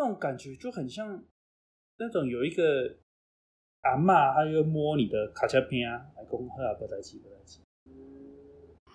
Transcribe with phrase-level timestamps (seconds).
[0.00, 1.22] 那种感觉就很像
[1.98, 2.96] 那种有一个
[3.82, 7.60] 阿嬷，她又摸你的卡车片啊，还讲好啊，不在一起，不在一起。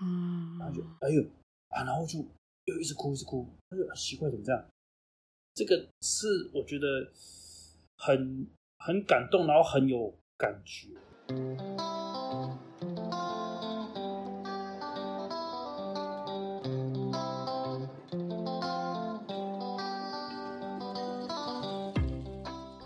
[0.01, 1.21] 嗯，然后就哎呦
[1.69, 2.17] 啊，然后就
[2.65, 4.65] 又一直哭，一直哭，哎呦，奇怪，怎么这样？
[5.53, 7.07] 这个是我觉得
[7.99, 8.47] 很
[8.79, 10.89] 很感动，然后很有感觉。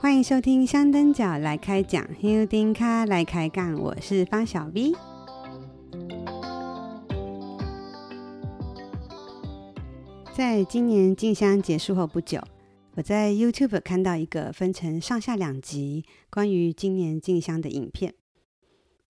[0.02, 4.94] 欢迎收听香灯脚来开讲，香灯脚来开杠，我是方小 V。
[10.34, 12.41] 在今年静香结束后不久，
[12.95, 18.13] 我在 YouTube 看到一个分成上下两集关于今年静香的影片。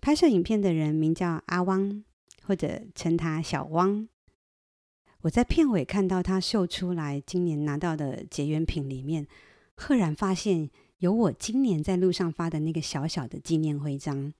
[0.01, 2.03] 拍摄影片的人名叫阿汪，
[2.41, 4.07] 或者称他小汪。
[5.21, 9.27] 我在片尾看到他秀出来今年拿到的结缘品里面，
[9.79, 14.33] 赫然发现有我今年在路上发的那个小小的纪念徽章。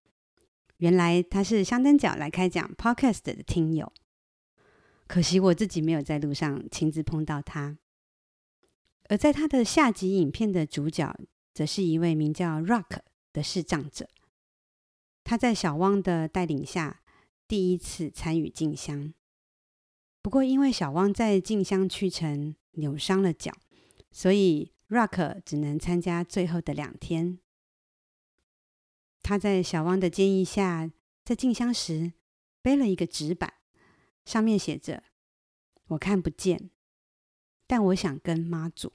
[0.77, 3.91] 原来他是香灯角来开讲 Podcast 的听友。
[5.07, 7.77] 可惜我自己没有在路上亲自碰到他，
[9.07, 11.17] 而在他的下集影片的主角，
[11.53, 12.99] 则是一位名叫 Rock
[13.31, 14.09] 的视障者。
[15.23, 17.01] 他在小汪的带领下，
[17.47, 19.13] 第一次参与进香。
[20.21, 23.53] 不过因为小汪在进香去程扭伤了脚，
[24.11, 27.39] 所以 Rock 只能参加最后的两天。
[29.21, 30.91] 他在小汪的建议下，
[31.23, 32.13] 在进香时
[32.61, 33.53] 背了一个纸板。
[34.25, 35.03] 上面写着
[35.89, 36.69] ：“我看不见，
[37.67, 38.93] 但我想跟妈祖。”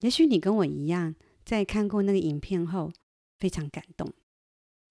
[0.00, 1.14] 也许你跟我一样，
[1.44, 2.92] 在看过那个影片后
[3.38, 4.12] 非常感动。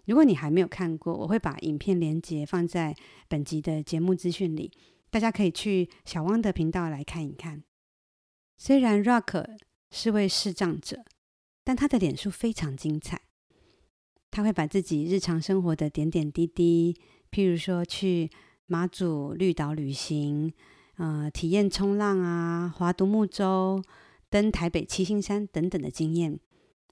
[0.06, 2.96] 如果你还没有看过，我会把影片连接放在
[3.28, 4.72] 本集的节目资讯里，
[5.10, 7.64] 大家可以去小汪的频道来看一看。
[8.60, 9.58] 虽然 Rock
[9.90, 11.04] 是位视障者，
[11.64, 13.22] 但他的脸书非常精彩。
[14.30, 16.96] 他会把自己日常生活的点点滴滴，
[17.32, 18.30] 譬如说去。
[18.72, 20.54] 马祖绿岛旅行，
[20.98, 23.82] 呃，体验冲浪啊，划独木舟，
[24.30, 26.40] 登台北七星山等等的经验，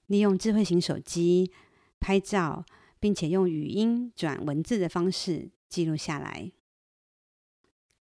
[0.06, 1.52] 利用智慧型手机
[2.00, 2.66] 拍照，
[2.98, 6.50] 并且用语音转文字的方式记录下来。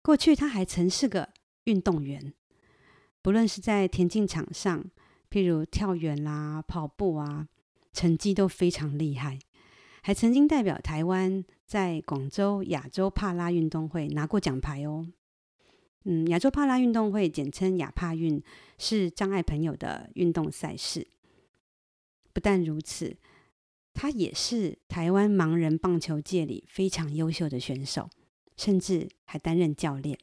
[0.02, 1.28] 过去他还曾是个
[1.62, 2.34] 运动员，
[3.22, 4.84] 不论是在田径场上，
[5.30, 7.48] 譬如跳远啦、跑步啊，
[7.92, 9.38] 成绩都非常厉害。
[10.02, 15.06] 还曾经代表台湾在广州亚洲帕拉运动会拿过奖牌哦。
[16.04, 18.42] 嗯，亚洲帕拉运动会简称亚帕运，
[18.76, 21.06] 是障碍朋友的运动赛事。
[22.32, 23.16] 不但如此，
[23.94, 28.10] 他也是台湾盲人棒球界里非常优秀的选手，
[28.56, 30.18] 甚至还担任教练。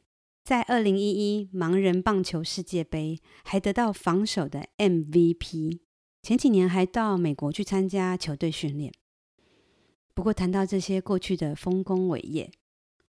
[0.49, 5.81] 在二零一一盲人棒球世界杯，还得到防守的 MVP。
[6.23, 8.91] 前几年还到美国去参加球队训练。
[10.15, 12.49] 不过谈到这些过去的丰功伟业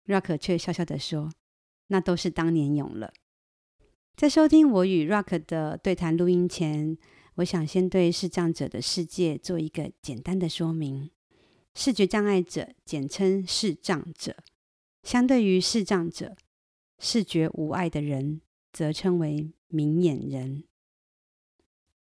[0.08, 1.32] ，Rock 却笑笑地说
[1.90, 3.14] ：“那都是当年勇了。”
[4.18, 6.98] 在收听我与 Rock 的对谈录音前，
[7.36, 11.12] 我想先对视障者的世界做一个简单的说明。
[11.76, 14.36] 视觉障碍者简称视障者，
[15.04, 16.36] 相对于视障者，
[17.00, 20.64] 视觉无碍的人则称为明眼人。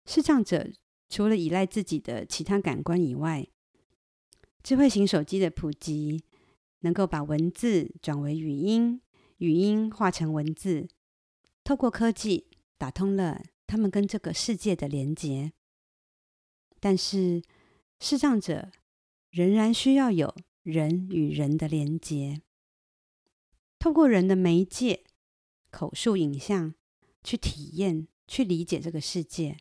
[0.05, 0.69] 视障者
[1.09, 3.47] 除了依赖自己的其他感官以外，
[4.61, 6.23] 智慧型手机的普及，
[6.81, 9.01] 能够把文字转为语音，
[9.37, 10.87] 语音化成文字，
[11.63, 12.47] 透过科技
[12.77, 15.53] 打通了他们跟这个世界的连接。
[16.79, 17.41] 但是，
[17.99, 18.71] 视障者
[19.29, 22.41] 仍然需要有人与人的连接，
[23.81, 25.03] 透过人的媒介，
[25.71, 26.75] 口述影像
[27.23, 29.57] 去体验、去理解这个世界。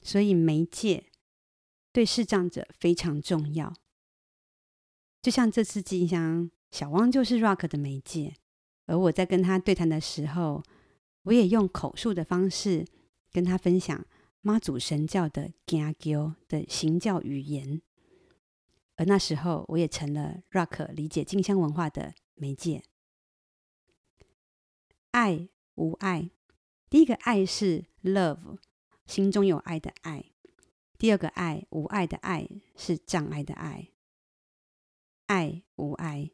[0.00, 1.10] 所以，媒介
[1.92, 3.74] 对视障者非常重要。
[5.20, 8.36] 就像这次静香，小汪就是 Rock 的媒介，
[8.86, 10.62] 而我在跟他对谈的时候，
[11.24, 12.86] 我也用口述的方式
[13.30, 14.06] 跟他分享
[14.40, 17.82] 妈祖神教的行轿的行教语言，
[18.96, 22.82] 而那时候我也成了 Rock 理解静香文化的媒介。
[25.12, 26.30] 爱无爱，
[26.88, 28.56] 第一个爱是 love，
[29.04, 30.32] 心中有爱的爱；
[30.96, 33.90] 第二个爱无爱的爱是障碍的爱。
[35.26, 36.30] 爱无爱，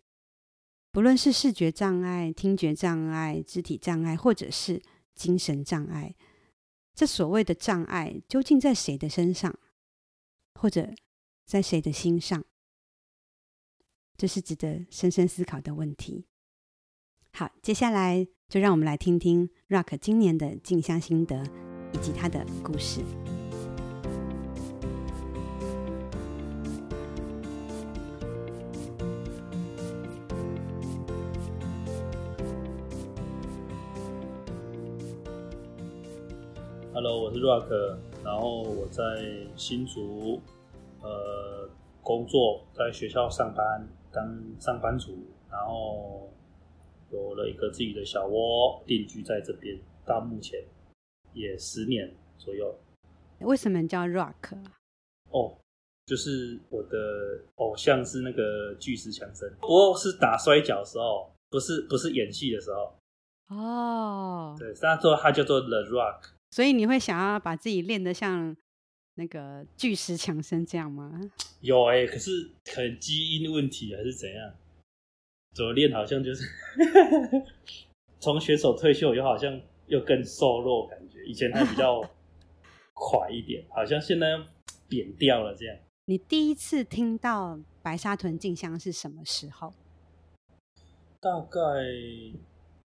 [0.93, 4.81] 不论是视觉障碍、听觉障碍、肢体障碍，或者是
[5.13, 6.15] 精神障碍，
[6.95, 9.59] 这所谓的障碍究竟在谁的身上，
[10.55, 10.95] 或者
[11.45, 12.45] 在谁的心上？
[14.17, 16.28] 这是值得深深思考的问题。
[17.33, 21.43] 好，接下来就让我们来听听 Rock 今年的进香心得
[21.93, 23.01] 以及他的故事。
[36.93, 39.03] Hello，我是 Rock，然后我在
[39.55, 40.41] 新竹
[41.01, 41.69] 呃
[42.03, 44.27] 工作，在学校上班当
[44.59, 45.17] 上班族，
[45.49, 46.29] 然后
[47.11, 50.63] 有了一个自己的小窝，定居在这边，到目前
[51.33, 52.75] 也十年左右。
[53.41, 54.57] 为什么叫 Rock？
[55.31, 55.57] 哦，
[56.07, 62.95] 就是我的偶像是那个巨石强森，不过是打摔跤的时候，不是不是演戏的时候。
[63.55, 66.31] 哦，对，他说他叫做 The Rock。
[66.51, 68.57] 所以你会想要把自己练得像
[69.15, 71.21] 那个巨石强森这样吗？
[71.61, 72.31] 有哎、欸，可是
[72.65, 74.55] 可能基因问题还是怎样？
[75.59, 76.45] 怎么练好像就是
[78.21, 82.01] 从选手退休又，好像又更瘦弱，感觉以前还比较
[82.95, 84.39] 快一点，好像现在
[84.89, 85.77] 扁掉了这样。
[86.05, 89.75] 你第一次听到白沙屯进香是什么时候？
[91.19, 91.59] 大概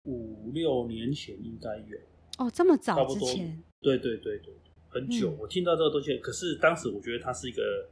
[0.05, 1.99] 五六年前应该有。
[2.37, 3.63] 哦，这么早之前？
[3.81, 4.53] 对对对对，
[4.91, 5.31] 很久。
[5.31, 7.89] 嗯、我听到这个东西，可是当时我觉得它是一个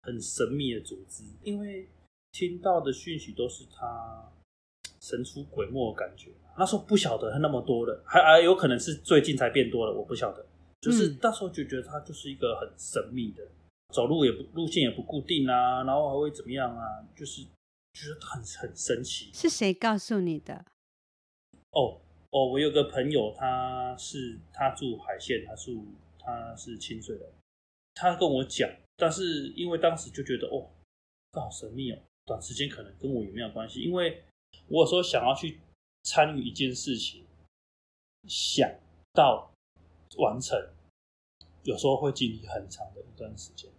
[0.00, 1.86] 很神秘的组织，因为
[2.36, 4.30] 听到的讯息都是他
[5.00, 6.30] 神出鬼没的感觉。
[6.58, 10.44] 那时候不晓得他那么多的，还还有可能是最近才变多了，我不晓得。
[10.82, 13.42] 就是那时候就觉得他就是一个很神秘的，
[13.94, 16.84] 走路也不路线也不固定啊，然后还会怎么样啊？
[17.16, 17.40] 就是
[17.94, 19.30] 觉得很很神奇。
[19.32, 20.66] 是谁告诉你的？
[21.70, 22.02] 哦。
[22.30, 25.86] 哦，我有个朋友，他是他住海线，他住
[26.18, 27.24] 他是清水的，
[27.94, 30.68] 他跟我讲，但是因为当时就觉得哦，
[31.32, 34.22] 这好神秘哦，短时间可能跟我也没有关系，因为
[34.68, 35.58] 我有时候想要去
[36.02, 37.24] 参与一件事情，
[38.28, 38.68] 想
[39.14, 39.50] 到
[40.18, 40.58] 完成，
[41.62, 43.70] 有时候会经历很长的一段时间。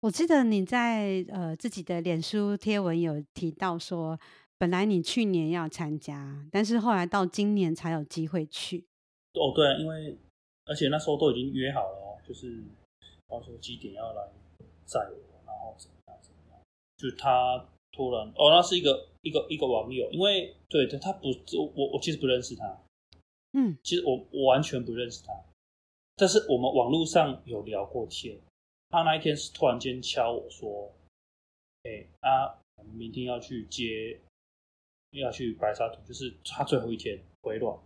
[0.00, 4.18] 我记得你在呃自己的脸书贴文有提到说。
[4.60, 8.84] 本来你去年要参加，但是后来到今年才有机会去。
[9.34, 10.18] 哦，对，因为
[10.64, 12.64] 而且那时候都已经约好了哦，就是
[13.28, 14.28] 到时候几点要来
[14.84, 15.16] 载我，
[15.46, 16.60] 然后怎么样怎么样。
[16.96, 17.64] 就他
[17.98, 21.26] 突然哦，那是一个一个一个网友，因为对对，他不
[21.76, 22.80] 我我其实不认识他，
[23.54, 25.32] 嗯，其实我我完全不认识他，
[26.14, 28.38] 但是我们网络上有聊过天。
[28.90, 30.92] 他那一天是突然间敲我说
[31.82, 34.20] ：“哎啊，我们明天要去接。”
[35.12, 37.78] 要去白沙屯，就是他最后一天回銮，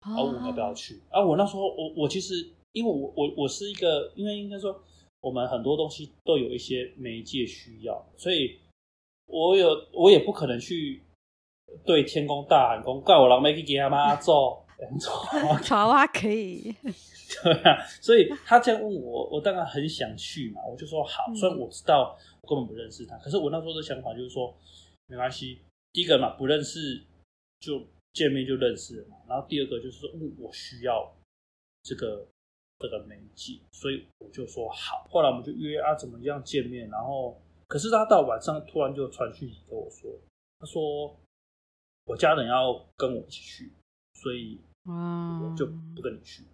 [0.00, 0.98] 然后我们要不要去？
[1.10, 4.82] 啊，我那时候我我其实因为我我我是一个，因为应该说
[5.20, 8.58] 我们很多东西都有一些媒介需要，所以
[9.26, 11.02] 我有我也不可能去
[11.84, 14.66] 对天公大喊公怪我老妹去给他妈做，
[15.68, 24.54] 好啊，可以， 对啊，所以他这样问我，我当然很想去嘛，我就说好，虽然我知道我根本不认识他，可是我那时候的想法就是说
[25.06, 25.60] 没关系。
[25.92, 27.04] 第一个嘛，不认识
[27.60, 29.16] 就见面就认识了嘛。
[29.28, 31.14] 然后第二个就是说，嗯，我需要
[31.82, 32.26] 这个
[32.78, 35.06] 这个媒介，所以我就说好。
[35.10, 36.88] 后来我们就约啊，怎么样见面？
[36.88, 37.38] 然后，
[37.72, 40.10] 可是他到晚上突然就传讯息跟我说，
[40.58, 41.18] 他说
[42.04, 43.72] 我家人要跟我一起去，
[44.12, 45.64] 所以我就
[45.94, 46.44] 不跟你去。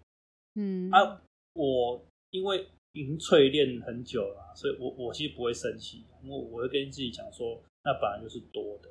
[0.55, 1.21] 嗯啊，
[1.55, 2.01] 我
[2.31, 8.89] 因为已经淬炼很久了，所以我我其实不会生气，因为我会跟自己讲说，那本来就是多的。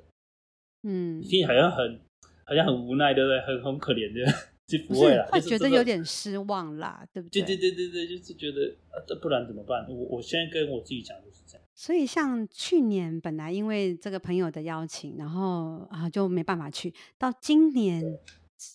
[0.82, 1.98] 嗯，听好像很，
[2.44, 3.40] 好像很无奈，对不对？
[3.40, 4.30] 很很可怜的，
[4.68, 7.40] 就不会啦，会觉得有点失望啦，对不对？
[7.40, 9.88] 对对对对对，就是觉得，啊、不然怎么办？
[9.88, 11.64] 我我现在跟我自己讲就是这样。
[11.78, 18.02] 所以像去年本来因为这个朋友的邀请，然后啊就没办法去，到今年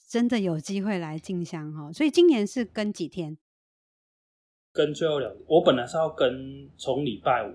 [0.07, 1.91] 真的有机会来进香哈。
[1.91, 3.37] 所以今年是跟几天？
[4.71, 7.53] 跟最后两，我本来是要跟从礼拜五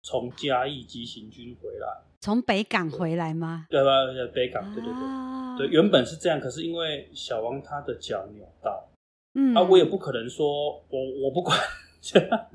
[0.00, 1.86] 从嘉义急行军回来。
[2.22, 3.66] 从北港回来吗？
[3.68, 3.90] 对吧？
[4.34, 8.88] 北港，对对对，啊、对，原本是这样，可是因为小王他的脚扭到，
[9.34, 11.54] 嗯，啊，我也不可能说我我不管
[12.00, 12.48] 这 样，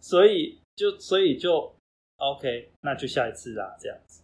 [0.00, 1.76] 所以就所以就
[2.16, 4.22] OK，那就下一次啦，这样子。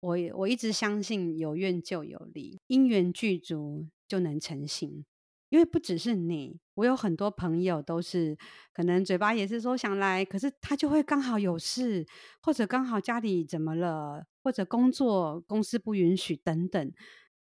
[0.00, 5.04] 我我一直相信有愿就有力，因缘具足就能成行。
[5.50, 8.38] 因为不只是你，我有很多朋友都是
[8.72, 12.06] 可能嘴巴也是说想来，可是他就会刚好有事，
[12.40, 16.92] 或者刚好家里怎么了，或者工作公司不允许等等。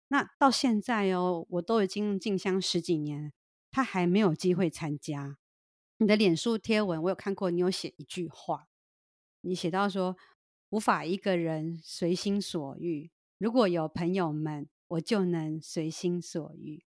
[0.10, 3.32] 那到现在哦，我都已经进香十几年，
[3.72, 5.38] 他还没有机会参加。
[5.98, 8.68] 你的脸书贴文我有看过，你有写一句话，
[9.42, 10.18] 你写到说
[10.70, 16.84] 无法一个人随心所欲，如果有朋友们我就能随心所欲。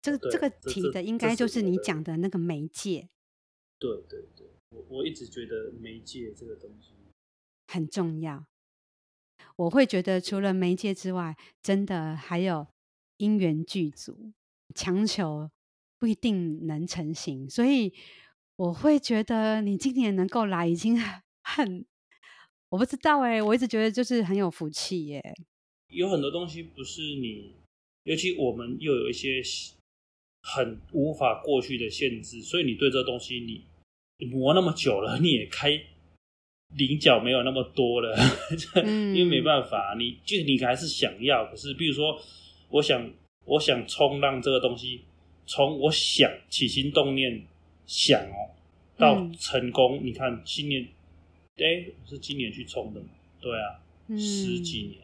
[0.00, 3.08] 这个对这个提的应该就是你讲的那个媒介。
[3.78, 6.94] 对对对，我我一直觉得媒介这个东西
[7.68, 8.46] 很重要。
[9.56, 12.66] 我会觉得除了媒介之外，真的还有
[13.16, 14.32] 因缘具足，
[14.74, 15.50] 强求
[16.02, 17.48] 不一定能成型。
[17.48, 17.92] 所以
[18.56, 20.98] 我会觉得你今年能够来已经
[21.44, 21.86] 很，
[22.70, 25.22] 我不知道哎，我一直觉得就是很有福气耶。
[25.86, 27.54] 有很多东西不是你，
[28.02, 29.40] 尤其我们又有一些。
[30.44, 33.64] 很无法过去的限制，所以你对这个东西你，
[34.18, 35.70] 你磨那么久了，你也开
[36.76, 38.12] 棱角没有那么多了，
[38.82, 41.46] 嗯、因为没办法，你就你还是想要。
[41.46, 42.20] 可是，比如说，
[42.70, 43.08] 我想，
[43.44, 45.02] 我想冲浪这个东西，
[45.46, 47.42] 从我想起心动念
[47.86, 48.50] 想哦，
[48.96, 50.82] 到成功，嗯、你看今年，
[51.56, 53.08] 哎、欸，是今年去冲的嘛？
[53.40, 55.00] 对啊，嗯、十几年。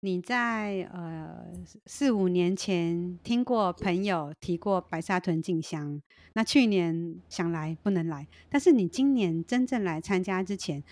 [0.00, 1.46] 你在呃
[1.86, 6.02] 四五年前听过朋友提过白沙屯进香，
[6.34, 10.84] 那去年想来不能来，但是你今年真正来参加之前，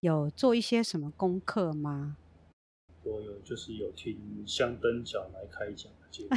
[0.00, 2.16] 有做一些什么功课吗？
[3.06, 6.28] 我有，就是有听香灯脚来开讲的节目，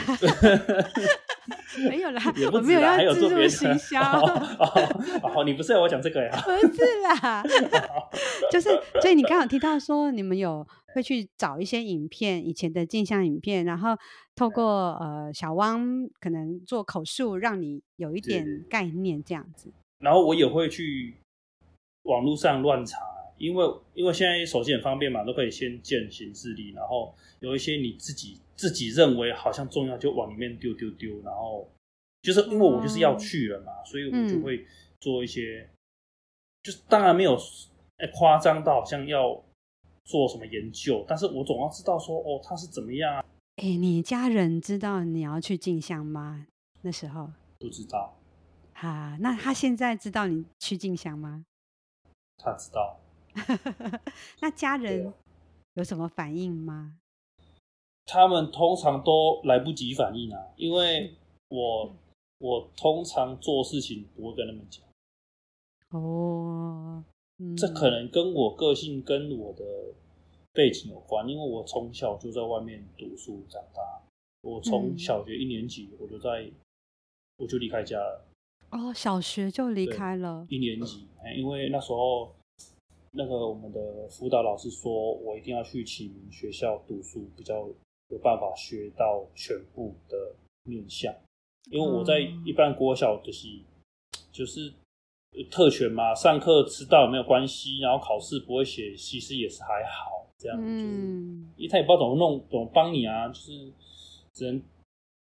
[1.90, 2.22] 没有啦，
[2.54, 4.00] 我没有要自助行销。
[5.24, 6.32] 哦，你不是要我讲这个呀？
[6.44, 7.44] 不是啦，
[8.52, 8.70] 就是
[9.02, 10.66] 所以你刚好提到说你们有。
[10.96, 13.96] 会去找一些影片，以前的镜像影片，然后
[14.36, 19.72] 透过呃小汪可能做口述，让你有一点概念这样子。
[20.00, 21.14] 然后我也会去
[22.02, 22.98] 网络上乱查，
[23.40, 23.66] 因为
[23.96, 31.20] 因为现在手机很方便嘛，都可以先见行事历，然后有一些你自己自己认为好像重要，就往里面丢丢丢。
[31.24, 31.68] 然后
[32.22, 34.64] 就是因为我就是要去了嘛，嗯、所以我就会
[35.00, 35.68] 做一些，
[36.62, 37.36] 就是当然没有
[38.14, 39.44] 夸张到好像要。
[40.06, 41.06] 做什么研究？
[41.08, 43.24] 但是我总要知道说，哦，他是怎么样啊？
[43.58, 46.48] 哎、欸，你家人知道你要去进香吗？
[46.82, 48.18] 那时候不知道。
[48.74, 51.46] 啊，那他现在知道你去进香吗？
[52.40, 53.00] 他知道。
[54.42, 55.14] 那家人
[55.74, 56.96] 有什么反应吗？
[58.06, 61.16] 他们通常都来不及反应啊，因为
[61.50, 61.96] 我
[62.40, 64.84] 我通常做事情不会跟他们讲。
[65.90, 67.04] 哦。
[67.56, 69.64] 这可能跟我个性跟我的
[70.52, 73.82] 背景有关，因为我从小就在外面读书长大。
[74.42, 76.52] 我从小学一年级我就在，嗯、
[77.38, 78.26] 我就离开家了。
[78.72, 80.46] 哦，小学就离开了。
[80.50, 81.08] 一年级，
[81.38, 82.36] 因为那时候
[83.12, 87.68] 那个我们的辅导老师说我一定要去启明学校读书，比较
[88.10, 91.14] 有办法学到全部的面向。
[91.72, 93.64] 因为我在一般国小就是、嗯、
[94.32, 94.74] 就是。
[95.52, 100.64] 特权嘛，上课迟到也没有关系，然后考试不会写，其实也是还好，这样子。
[100.66, 103.72] 嗯，因为他也不知道怎么弄，怎么帮你啊，就是
[104.34, 104.60] 只能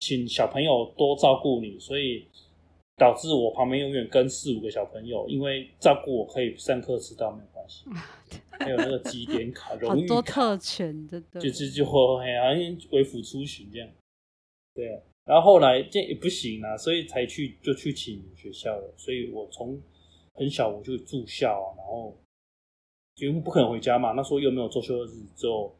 [0.00, 2.26] 请小朋友多照顾你，所以
[2.96, 7.84] 导致我旁边永远跟四五个小朋友，因为照顾我可以上课迟到没有关系，
[8.50, 11.90] 还有那个绩点卡、 荣誉多特权的，就是就好
[12.22, 13.88] 像为辅出巡这样，
[14.74, 15.02] 对啊。
[15.24, 18.94] 然后后来这也不行啊，所以才去就去启明学校了。
[18.96, 19.80] 所以我从
[20.34, 22.18] 很小我就住校啊，然后
[23.16, 24.12] 因为不可能回家嘛。
[24.12, 25.72] 那时候又没有周休日，只有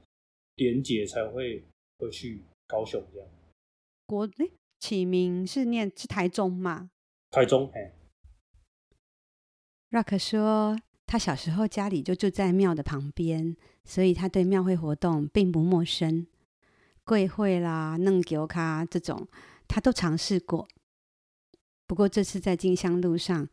[0.57, 1.65] 连结才会
[1.99, 3.29] 回去高雄这样。
[4.07, 6.91] 国诶，启明是念是台中嘛？
[7.31, 7.93] 台中哎。
[9.91, 10.79] Rock 说
[11.13, 13.55] 他小时候家里就住在庙的旁边，
[13.85, 16.27] 所以他对庙会活动并不陌生。
[17.05, 19.29] 跪会啦、弄球卡这种，
[19.69, 20.67] 他都尝试过。
[21.87, 23.47] 不过这次在进香路上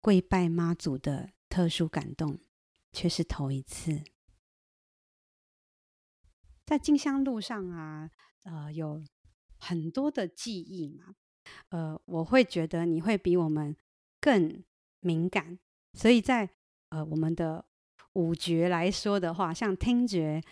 [0.00, 2.38] 跪拜妈祖的特殊感动，
[2.94, 4.02] 却是头一次。
[6.64, 8.10] 在进香路上啊，
[8.44, 9.04] 呃，有
[9.58, 11.14] 很多的记忆嘛，
[11.68, 13.76] 呃，我会觉得你会比我们
[14.18, 14.64] 更
[15.00, 15.58] 敏感，
[15.92, 16.48] 所以在
[16.92, 17.64] 呃我们的
[18.12, 20.42] 五觉来说的话，像听觉。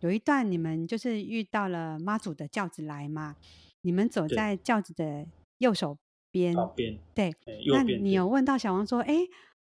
[0.00, 3.34] 有一段你们就是遇到了妈祖的轿子来嘛？
[3.82, 5.26] 你们走在轿子的
[5.58, 5.98] 右手
[6.30, 7.34] 边，边对，
[7.72, 9.26] 那你有问到小王说：“哎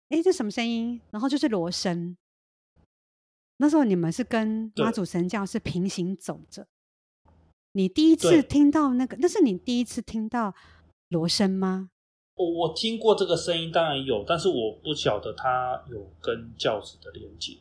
[0.09, 2.15] 哎，这什么声音？”然后就是锣声。
[3.57, 6.67] 那时候你们是跟妈祖神教是平行走着。
[7.71, 10.53] 你第一次听到那个，那是你第一次听到
[11.09, 11.89] 锣声吗？
[12.35, 17.57] 我我听过这个声音，当然有，但是我不晓得他有跟教子的连接。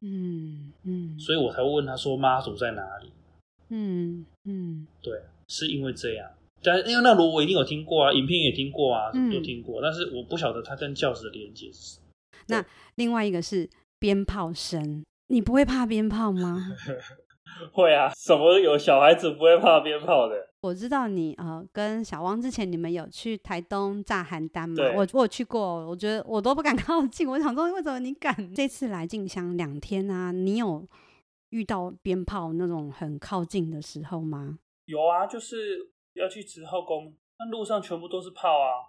[0.00, 3.12] 嗯嗯，所以我才会问他说妈祖在哪里？
[3.68, 6.28] 嗯嗯，对，是因为这样，
[6.62, 12.06] 但因为那罗我一定有听过啊，影片也听过啊，都听过，嗯、但是我不晓得他跟教子的连接是什么。
[12.48, 12.66] 那
[12.96, 16.76] 另外一个是鞭炮声，你不会怕鞭炮吗？
[17.72, 20.48] 会啊，什么有小孩子不会怕鞭炮的？
[20.62, 24.76] 我知道你呃，跟小汪之前你们有去台东炸邯郸嘛？
[24.76, 27.26] 对我我有去过，我觉得我都不敢靠近。
[27.28, 28.54] 我想说，为什么你敢？
[28.54, 30.86] 这次来进香两天啊，你有
[31.50, 34.58] 遇到鞭炮那种很靠近的时候吗？
[34.84, 38.86] 有啊，就是要去慈后宫，那路上全部都是炮啊，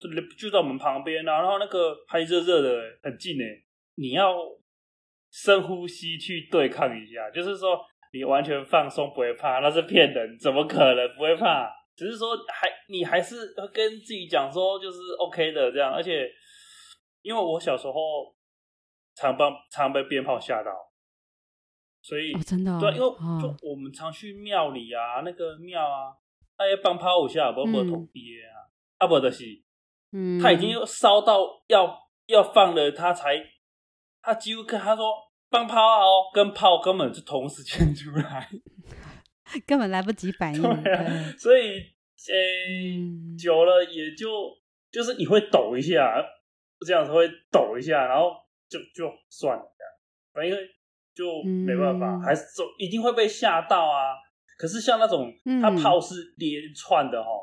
[0.00, 4.34] 就就在我们旁边啊，然后那个还热热的，很近诶，你要。
[5.32, 7.80] 深呼吸去对抗一下，就是说
[8.12, 11.72] 你完全放松不会怕，那是骗人，怎么可能不会怕？
[11.96, 16.30] 只是说还你还是会跟自己讲说就是 OK 的这样，而且
[17.22, 17.94] 因为我小时候
[19.14, 20.70] 常帮常被鞭炮吓到，
[22.02, 26.12] 所以、哦、真的、哦、对，因为哦、就我们常去庙里啊，那个庙啊，
[26.58, 28.20] 那些放炮五下不不同爹
[28.52, 29.44] 啊，啊不的是，
[30.12, 33.42] 嗯，他已经烧到要要放了，他才。
[34.22, 35.12] 他几乎跟他说
[35.50, 38.48] 放炮哦，跟炮根本就同时间出来，
[39.66, 40.62] 根本来不及反应。
[40.82, 41.78] 对啊，所以
[42.28, 44.28] 呃、欸嗯，久了也就
[44.90, 46.14] 就是你会抖一下，
[46.86, 48.32] 这样子会抖一下，然后
[48.68, 49.92] 就就算了这样，
[50.32, 50.58] 反正
[51.14, 54.14] 就没办法，嗯、还是就一定会被吓到啊。
[54.56, 57.40] 可是像那种他炮是连串的哦，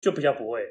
[0.00, 0.62] 就比较不会。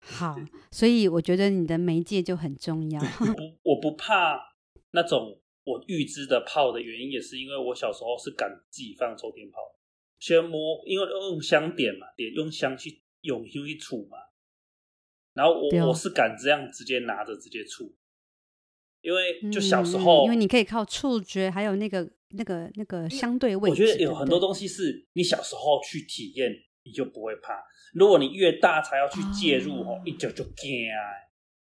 [0.00, 0.36] 好，
[0.70, 3.00] 所以我觉得你的媒介就很重要。
[3.64, 4.47] 我我不怕。
[4.90, 9.58] 那种我预知的炮的原因，也是因为我小时候是敢自己放抽天炮，
[10.18, 14.16] 先摸，因为用香点嘛，点用香去用香去触嘛，
[15.34, 17.94] 然后我、哦、我是敢这样直接拿着直接触，
[19.02, 26.50] 因为就小时候，嗯、因为你可以靠触觉，还有那个那个那个相对位置，我觉得有很多东西是你小时候去体验，
[26.84, 27.62] 你就不会怕。
[27.92, 30.96] 如果你越大才要去介入哦，一脚就惊啊！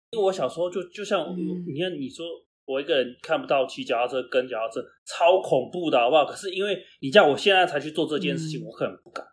[0.10, 2.26] 因为我小时候就就像、嗯、你看你说。
[2.72, 6.24] 我一个人看不到骑脚踏车跟脚踏车，超恐怖的，好不好？
[6.26, 9.26] 可是因为你叫我现在才去做这件事情，嗯、我可能不敢。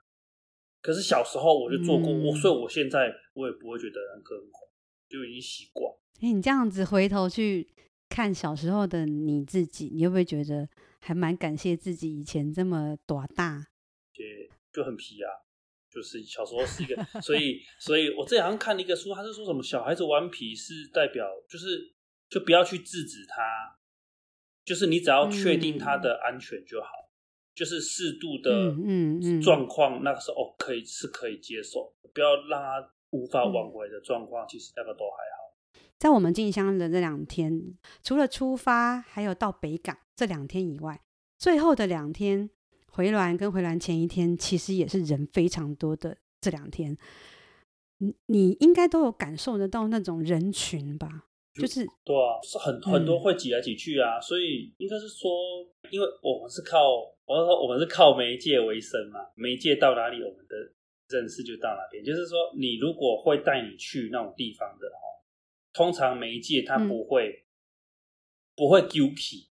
[0.83, 4.68] 可是小时候我就做过，我、嗯、所以我现在我也不会觉得很可恐，
[5.09, 5.89] 就已经习惯。
[6.21, 7.69] 哎、欸，你这样子回头去
[8.08, 10.69] 看小时候的你自己，你会不会觉得
[11.00, 13.69] 还蛮感谢自己以前这么多大？
[14.15, 15.30] 对，就很皮啊，
[15.89, 21.95] 就是小时候是一个，所以， 所以我这里好像看了一个书，他是说什么小孩子顽皮是代表就是。
[22.28, 23.78] 就不要去制止他，
[24.64, 27.10] 就是你只要确定他的安全就好，嗯、
[27.54, 28.75] 就是适度的
[29.43, 35.82] 状况，那个时候哦可以是可以接受，不要让他无法挽回的状况，其实那个都还好。
[35.97, 41.00] 在我们进香的这两天，除了出发还有到北港这两天以外，
[41.38, 42.50] 最后的两天
[42.91, 46.97] 回銮跟回銮前一天，其实也是人非常多的这两天，
[47.99, 51.25] 你你应该都有感受得到那种人群吧？
[51.58, 55.30] 就是对啊，是很很多会挤来挤去啊，嗯，所以应该是说，
[55.90, 56.78] 因为我们是靠，
[57.26, 60.56] 我说我们是靠媒介为生嘛，媒介到哪里，我们的
[61.08, 62.04] 认识就到哪边。
[62.04, 65.25] 就是说，你如果会带你去那种地方的哦，
[65.73, 67.44] 通常媒介他不会，嗯，
[68.54, 69.49] 不会丢弃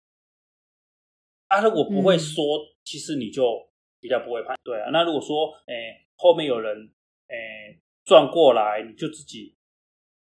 [1.48, 3.44] 啊，如果不会说，嗯，其实你就
[4.00, 4.56] 比较不会怕。
[4.64, 6.90] 对啊，那如果说，哎，后面有人，
[7.28, 9.57] 哎，转过来，你就自己。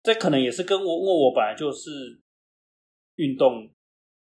[0.07, 1.91] 这可能也是跟我，因为我本来就是
[3.17, 3.69] 运动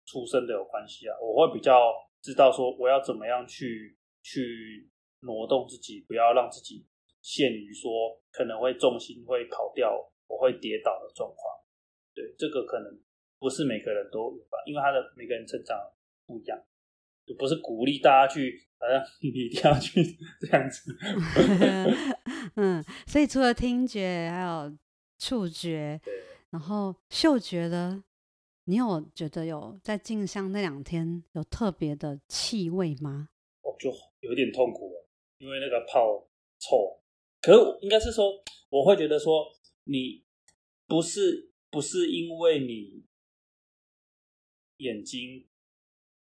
[0.06, 1.18] 出身的有关系啊。
[1.20, 4.88] 我会比较知道说我要怎么样去去
[5.22, 6.86] 挪动自己，不要让自己
[7.24, 7.90] 陷于说
[8.30, 11.42] 可能会重心会跑掉，我会跌倒的状况。
[12.14, 13.02] 对，这个可能
[13.40, 15.76] 不是每个人都有吧，因为他的每个人成长
[16.28, 16.64] 不一样，
[17.26, 20.04] 就不是鼓励大家去，好像 你一定要去
[20.40, 20.96] 这样子。
[22.58, 24.78] 嗯，所以除了听觉，还有。
[25.24, 26.02] 触觉，
[26.50, 28.04] 然后嗅觉的，
[28.66, 33.30] 你有觉得有在进香那两天有特别的气味吗？
[33.62, 35.08] 哦，就有点痛苦了，
[35.38, 36.28] 因为那个泡
[36.60, 37.02] 臭。
[37.40, 39.46] 可是应该是说，我会觉得说，
[39.86, 40.26] 你
[40.88, 43.06] 不是不是因为你
[44.80, 45.48] 眼睛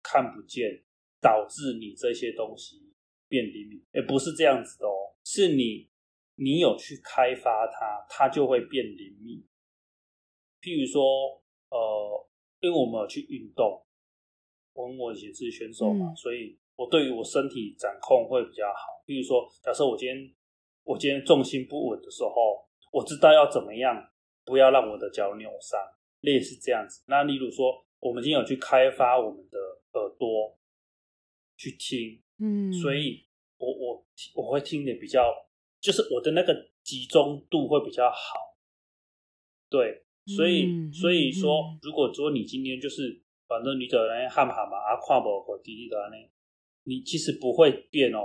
[0.01, 0.85] 看不见，
[1.21, 2.93] 导致你这些东西
[3.27, 5.91] 变灵敏，也不是这样子的哦，是你。
[6.39, 9.43] 你有去开发它，它就会变灵敏。
[10.61, 11.03] 譬如说，
[11.71, 12.29] 呃，
[12.61, 13.83] 因为我们有去运动，
[14.75, 19.03] 我我以前是选手嘛，嗯，所以我对于我身体掌控会比较好。
[19.07, 20.35] 譬如说，假设我今天
[20.85, 24.11] 我今天重心不稳的时候，我知道要怎么样，
[24.45, 25.81] 不要让我的脚扭伤，
[26.21, 27.03] 类似这样子。
[27.07, 29.59] 那例如说，我们今天有去开发我们的
[29.99, 30.59] 耳朵
[31.57, 35.46] 去听，嗯，所以我我我会听得比较。
[35.87, 38.57] 就是我的那个集中度会比较好，
[39.71, 40.05] 对，
[40.37, 46.17] 所以、嗯、所以说，如果说你今天就是反正你就来喊喊嘛，啊，看不可滴滴的呢，
[46.83, 48.19] 你其实不会变哦，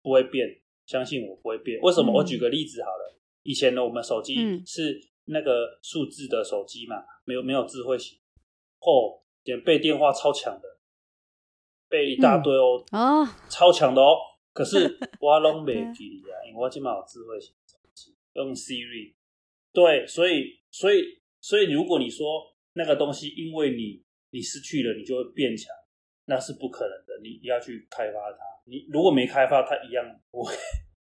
[0.00, 1.80] 不会变，相信我不会变。
[1.80, 2.12] 为什么？
[2.12, 8.16] 嗯、我举个例子好了，以前呢，我们手机是那个数字的手机嘛，没有没有智慧型，
[8.78, 10.78] 哦，点背电话超强的，
[11.88, 14.16] 背一大堆哦，啊、嗯，超强的哦。
[14.58, 19.14] 可是 我拢没记啊，因为我起码有智慧型手机，用 Siri。
[19.72, 22.26] 对，所以所以所以，如果你说
[22.72, 25.72] 那个东西，因为你你失去了，你就会变强，
[26.24, 27.20] 那是不可能的。
[27.22, 30.52] 你要去开发它，你如果没开发，它一样不会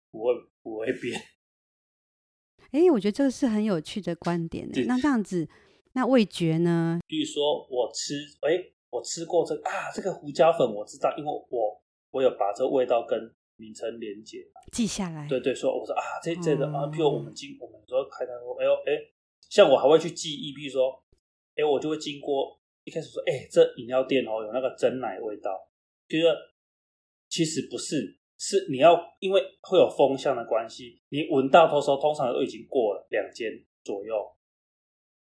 [0.10, 1.22] 不会不会变。
[2.72, 4.68] 哎，我觉得这个是很有趣的观点。
[4.88, 5.48] 那这样子，
[5.92, 7.00] 那味觉呢？
[7.06, 14.40] 比如说我吃，哎，我吃过这个啊，这个胡椒粉我知道，因为我我有把这味道跟名称连接
[14.72, 15.28] 记下来。
[15.28, 18.92] 对对，说我说啊，这这个啊，譬如我们经我们说开单说，哎呦哎，
[19.50, 21.04] 像我还会去记忆，譬如说，
[21.56, 25.52] 哎，我就会经过一开始说，哎，这饮料店哦有那个真奶味道，
[26.08, 26.26] 就是
[27.30, 33.52] 其实不是，是你要因为会有风向的关系，你闻到的时候通常都已经过了两间
[33.84, 34.16] 左右，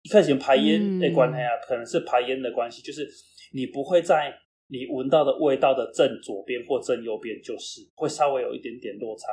[0.02, 3.08] 一开始排烟的关系啊，可能是排烟的关系，就是
[3.52, 4.32] 你不会在。
[4.68, 9.26] 你闻到的味道的正左边或正右边，就是会稍微有一点点落差。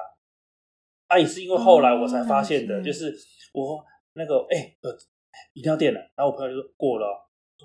[1.08, 3.13] 啊，也是因为后来我才发现的，哦、就是
[3.54, 4.78] 我那个哎、欸，
[5.54, 7.08] 饮料店了，然后我朋友就说过了，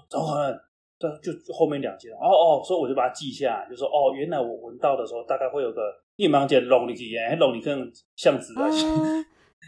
[0.09, 0.61] 怎么可能？
[0.99, 2.11] 对，就后面两间。
[2.15, 5.83] 哦哦，所以我就把它记下来，就说哦，原来我闻到的时候大概会有个
[6.17, 8.67] 一毛钱弄里去，哎，弄里可能巷子啊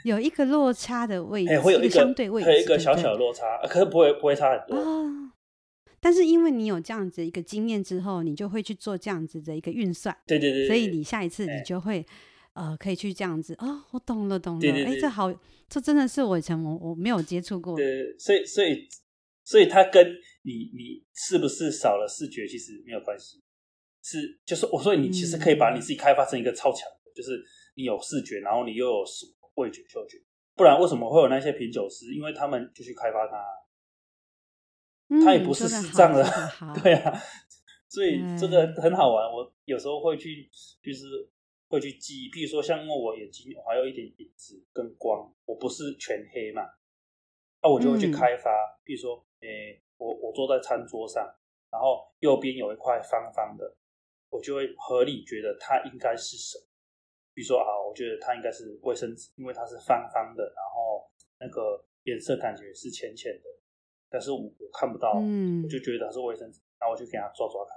[0.05, 4.77] 有一个落差的位置，哎、欸，会有一个相对位置，会有一个小小的落差，可是不会不会差很多。
[4.77, 5.05] 哦
[6.01, 12.07] 但是因为你有这样子一个经验之后，你就会去做这样子的一个运算，对对对，所以你下一次你就会，
[12.53, 15.33] 呃，可以去这样子哦，我懂了懂了，哎，这好，
[15.69, 18.89] 这真的是我以前我我没有接触过，对，所以所以
[19.45, 20.07] 所以它跟
[20.43, 23.43] 你你是不是少了视觉其实没有关系，
[24.03, 27.43] 是就是我说你其实可以把你自己开发成一个超强的，就是
[27.75, 29.05] 你有视觉，然后你又有
[29.57, 30.17] 味觉嗅觉，
[30.55, 32.15] 不然为什么会有那些品酒师？
[32.15, 33.43] 因为他们就去开发它。
[35.25, 36.23] 他也不是视障的，
[36.61, 37.18] 嗯、 对啊，
[37.88, 39.27] 所以这个很好玩。
[39.27, 40.49] 嗯、我有时候会去，
[40.83, 41.29] 就是
[41.68, 46.62] 会去记忆，比如说像因为我眼睛我还有一点影子跟光，我不是全黑嘛，
[47.62, 48.51] 那、啊、我就会去开发。
[48.51, 51.25] 嗯、比如说，诶、欸，我我坐在餐桌上，
[51.71, 53.77] 然后右边有一块方方的，
[54.29, 56.64] 我就会合理觉得它应该是什么。
[57.35, 61.09] 比如说啊，我觉得它应该是卫生纸，因为它是方方的，然后
[61.40, 63.49] 那个颜色感觉是浅浅的。
[64.11, 67.75] 但是我我看不到，嗯，我就觉得它是卫生纸，然后我就给它抓抓看。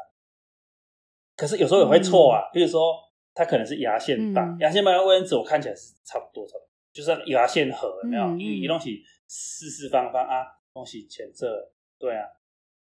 [1.36, 2.94] 可是有时候也会错啊，嗯、比如说
[3.34, 8.26] 它可能是牙线棒，嗯、牙线棒跟卫生纸我看起来是差不多，差不多，就是牙线盒有没有？
[8.38, 12.28] 因为一东西四四方方啊，东西浅色，对啊，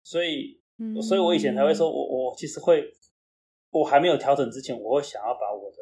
[0.02, 2.92] 所以，嗯、所以我以前才会说我我其实会，
[3.70, 5.78] 我还没有调整之前，我会想要把我的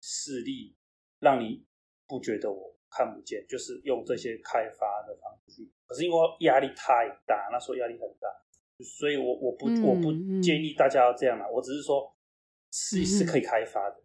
[0.00, 0.76] 视力
[1.18, 1.64] 让你
[2.06, 2.77] 不觉得我。
[2.90, 5.70] 看不见，就是用这些开发的方式去。
[5.86, 8.28] 可是因为压力太大，那时候压力很大，
[8.84, 11.48] 所以我我不、嗯、我不建议大家要这样啦。
[11.48, 12.14] 我只是说，
[12.70, 14.02] 是是可以开发的。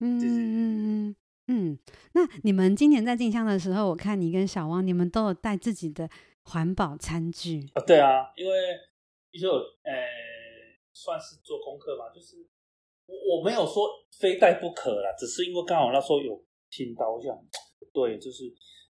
[0.00, 1.16] 嗯嗯嗯
[1.48, 1.78] 嗯。
[2.12, 6.08] 那你们今年在进香的时候，我看你跟小汪，你们都有带自己的
[6.42, 7.82] 环保餐具啊？
[7.86, 8.52] 对啊，因为
[9.40, 9.92] 就呃，
[10.92, 12.36] 算是做功课嘛，就是
[13.06, 13.88] 我我没有说
[14.18, 16.44] 非带不可啦，只是因为刚好那时候有。
[16.72, 17.36] 听到我想，
[17.92, 18.44] 对，就是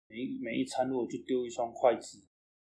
[0.09, 2.19] 每一每一餐，如果就丢一双筷子，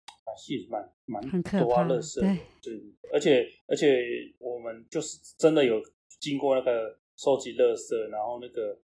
[0.07, 2.21] 啊，其实蛮蛮多啊，垃圾，
[2.63, 2.81] 对，
[3.13, 3.99] 而且而且
[4.39, 5.83] 我们就是真的有
[6.21, 8.81] 经过那个收集垃圾，然后那个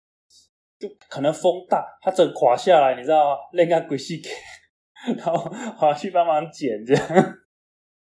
[0.77, 3.37] 就可能风大，它整垮下来，你知道吗？
[3.53, 4.29] 那个鬼西给，
[5.15, 7.37] 然后我要去帮忙捡这样。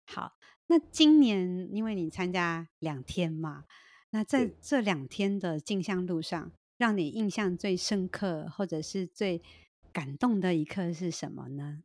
[0.08, 0.32] 好，
[0.66, 3.66] 那今年因为你参加两天嘛，
[4.10, 6.52] 那在这两天的进香路上。
[6.78, 9.42] 让你印象最深刻，或者是最
[9.92, 11.84] 感动的一刻是什么呢？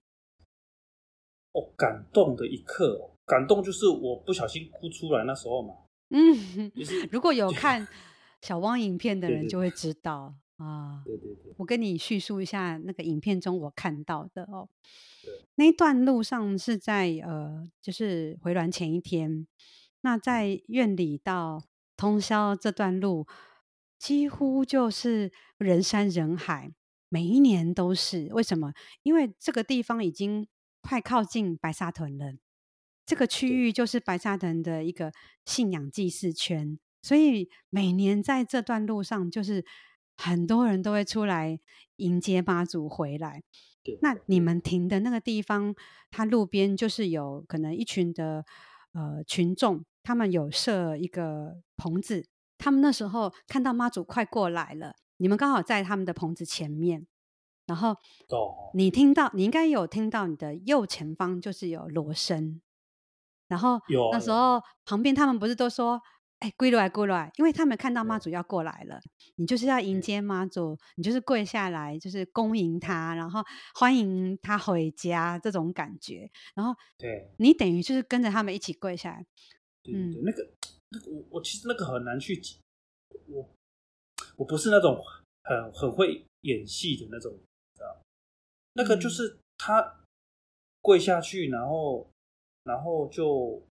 [1.52, 5.74] 哦，感动的一刻，感动就是我不小心哭出来那时候嘛。
[6.10, 7.88] 嗯，就是 如果有看
[8.42, 11.02] 小汪影片的人就会知道啊。
[11.06, 14.68] 对对对，我跟你叙述一下那个影片中我看到的哦。
[15.22, 19.46] 对那一段路上是在呃，就是回銮前一天，
[20.02, 21.62] 那在院里到
[21.96, 23.26] 通宵这段路。
[24.02, 26.72] 几乎就是人山人海，
[27.08, 28.28] 每一年都是。
[28.32, 28.72] 为什么？
[29.04, 30.44] 因为这个地方已经
[30.80, 32.32] 快靠近白沙屯了，
[33.06, 35.12] 这个区域就是白沙屯的一个
[35.44, 39.64] 信仰祭祀圈，所以每年在这段路上，就是
[40.16, 41.60] 很多人都会出来
[41.98, 43.44] 迎接妈祖回来。
[43.84, 45.72] 对，那你们停的那个地方，
[46.10, 48.44] 它路边就是有可能一群的
[48.94, 52.26] 呃群众，他们有设一个棚子，
[52.62, 57.06] 他们那时候看到妈祖快过来了，你们刚好在他们的棚子前面，
[57.66, 57.96] 然后
[58.74, 62.60] 你听到，你应该有听到你的右前方就是有锣声，
[63.48, 63.80] 然后
[64.12, 66.00] 那时候旁边他们不是都说。
[66.42, 69.00] 哎，归来归来，因为他们看到妈祖要过来了，
[69.36, 73.40] 你就是要迎接妈祖，你就是跪下来，就是恭迎他，然后
[73.76, 76.28] 欢迎他回家这种感觉。
[76.56, 79.24] 然后，对，你等于就是跟着他们一起跪下来。
[79.84, 80.42] 对，对，对，嗯，那个，
[80.92, 82.40] 那个，我我其实那个很难去，
[83.28, 83.48] 我
[84.36, 85.02] 我不是那种
[85.42, 87.32] 很很会演戏的那种，
[87.74, 88.02] 知道？
[88.74, 90.04] 那个就是他
[90.80, 92.06] 跪下去，然后
[92.64, 93.62] 然后就，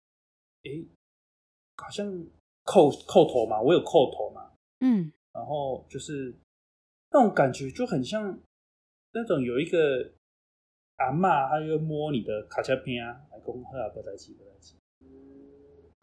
[0.63, 0.83] 哎，
[1.77, 2.25] 好像。
[2.63, 6.31] 扣扣头嘛，我有扣头嘛，嗯，然后就是
[7.09, 8.39] 那种感觉就很像
[9.13, 10.13] 那种有一个
[10.97, 14.75] 阿嬷，她就摸你的卡恰片啊，来讲好啊，不在一起，不在一起，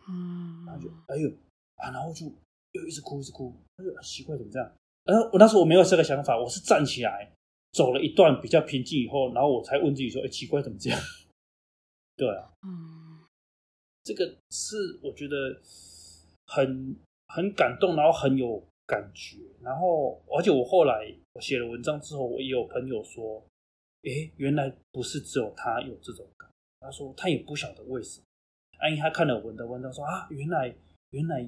[0.09, 1.29] 嗯，然后就哎呦
[1.77, 2.27] 啊，然后就
[2.73, 4.73] 又一直哭，一直哭，哎呦，奇怪，怎么这样？
[5.05, 7.31] 然后我那时候我没有这个想法，我是站起来
[7.73, 10.99] 走了一段比较平静以后，然后我才问自己说，哎，奇怪，怎么这样？
[12.17, 13.21] 对啊，嗯，
[14.03, 15.61] 这个是我觉得。
[16.51, 23.45] 很很感动，然后很有感觉，然后而且我后来我写了文章之后，我也有朋友说，
[24.03, 28.25] 哎，原来不是只有他有这种感，他说他也不晓得为什么，
[28.87, 30.75] 因为他看了我的文章说啊，原来
[31.11, 31.45] 原来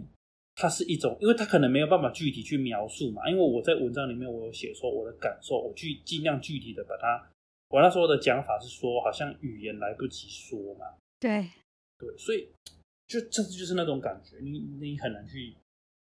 [0.54, 7.30] 它是一种，因为他可能没有办法具体去描述嘛，因为我在文章里面我有写说我的感受，我去尽量具体的把它，
[7.68, 10.86] 我那时候的讲法是说，好像语言来不及说嘛，
[11.20, 11.50] 对
[11.98, 12.48] 对，所以。
[13.10, 15.56] 就这就是那种感觉，你你很难去，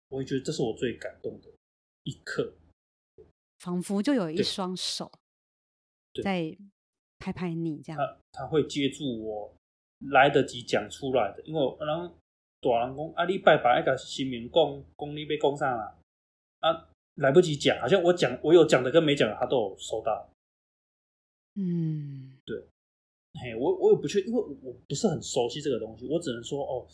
[0.09, 1.49] 我也觉得这是我最感动的
[2.03, 2.53] 一刻，
[3.61, 5.09] 仿佛就有一双手
[6.21, 6.59] 在
[7.21, 7.97] 拍拍你这样。
[7.97, 9.55] 他他会接住我
[10.09, 12.09] 来得及讲出来的，因为然后
[12.61, 15.99] 大人讲啊，你拜拜，一个新民讲讲你被供上了
[16.61, 20.29] 啊，来不及讲，好像我讲我有讲的跟没讲的，他都有收到。
[21.57, 22.65] 嗯，对。
[23.41, 26.85] 嘿，我我也不确，因为我不是很熟悉这个东西，我只能说哦，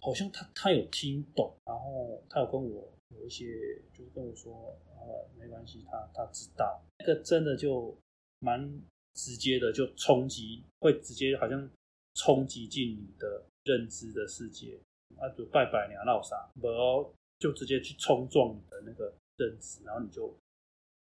[0.00, 3.44] 好像他他有听懂，然后他有跟我有一些，
[3.92, 4.52] 就是跟我说，
[4.86, 7.92] 呃，没关系，他他知道，那个真的就
[8.38, 8.80] 蛮
[9.14, 11.68] 直接的，就冲击，会直接好像
[12.14, 14.80] 冲击进你的认知的世界，
[15.16, 16.68] 啊，就拜拜你啊，闹啥，不
[17.38, 20.28] 就直接去冲撞你的那个认知，然后你就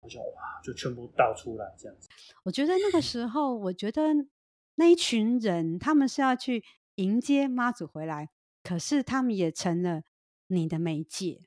[0.02, 2.10] 好像哇，就全部倒出来这样子。
[2.44, 4.02] 我觉得那个时候，我觉得。
[4.76, 6.64] 那一群人，他们是要去
[6.96, 8.32] 迎接妈祖回来，
[8.64, 10.02] 可是他们也成了
[10.48, 11.42] 你的媒介。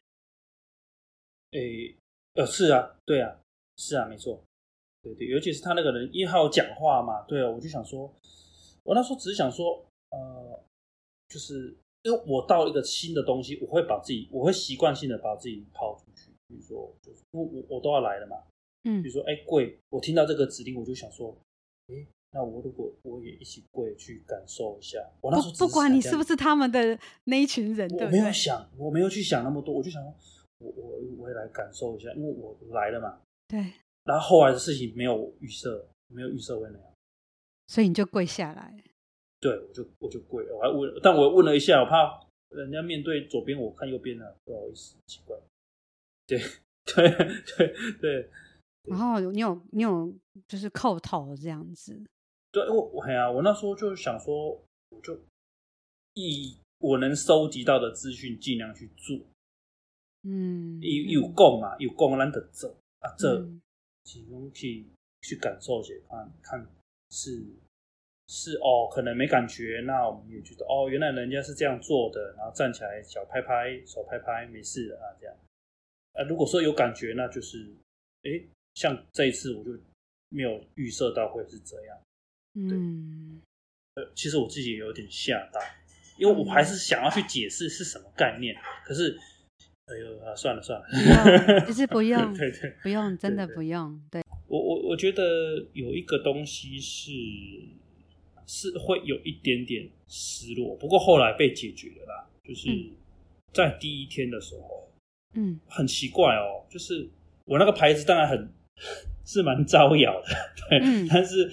[1.50, 1.96] 诶，
[2.34, 3.40] 呃，是啊，对啊，
[3.76, 4.44] 是啊，没错，
[5.02, 8.14] 对对，尤其是他那个人，因为他有讲话嘛，对啊，我就想说，
[8.86, 10.60] 我那时候只是想说，呃，
[11.28, 18.36] 就是因为我到一个新的东西，我会把自己，我会习惯性的把自己抛出去，比如说，就是我我我都要来了嘛，
[18.84, 21.36] 嗯，比如说，哎，跪，我听到这个指令，我就想说，
[21.88, 22.06] 诶。
[22.32, 30.12] 那我如果我也一起跪去感受一下，我那时候不，不管你是不是他们的那一群人，我没有想，我没有去想那么多，我就想说，
[30.58, 33.20] 我我我也来感受一下，因为我来了嘛。
[33.48, 33.58] 对。
[34.04, 36.86] 然后后来的事情没有预设，没有预设会那样，
[37.66, 38.82] 所以你就跪下来。
[39.40, 45.36] 对，我就我就跪，我还问，但我问了一下，我怕人家面对左边，我看右边了，不好意思，奇怪。
[46.26, 46.38] 对
[46.86, 47.10] 对
[47.56, 48.30] 对对。
[48.84, 50.12] 然后你有你有
[50.46, 52.00] 就是叩头这样子。
[52.52, 54.50] 对，我我呀，我那时候就想说，
[54.88, 55.18] 我就
[56.14, 59.18] 以我能收集到的资讯尽量去做，
[60.22, 63.46] 嗯，有有供嘛，有供咱得做啊，这
[64.04, 64.86] 其中去
[65.22, 66.66] 去感受一下，看看
[67.16, 67.42] 是
[68.28, 75.34] 是哦，可能没感觉，那我们也觉得哦，原来人家是这样做的，然后站起来脚拍拍，手拍拍，没事的啊，这样
[76.12, 77.66] 啊，如果说有感觉，那就是
[78.24, 78.42] 哎，
[78.74, 79.70] 像这一次我就
[80.28, 81.98] 没有预设到会是这样。
[82.54, 83.40] 嗯，
[83.94, 85.60] 呃，其实我自己也有点吓到，
[86.18, 89.16] 因为我还是想要去解释是什么概念，可是，
[89.86, 94.02] 哎呦啊，算了算了，其实不用， 对对，不用，真的不用。
[94.10, 97.10] 对，我我我觉得有一个东西是
[98.46, 102.68] 是会有一点点失落，不过后来被解决了啦，就是
[103.52, 104.88] 在第一天的时候，
[105.34, 107.08] 嗯，很奇怪哦，就是
[107.44, 108.52] 我那个牌子当然很
[109.24, 110.28] 是蛮招摇的，
[110.68, 111.50] 对，嗯，但是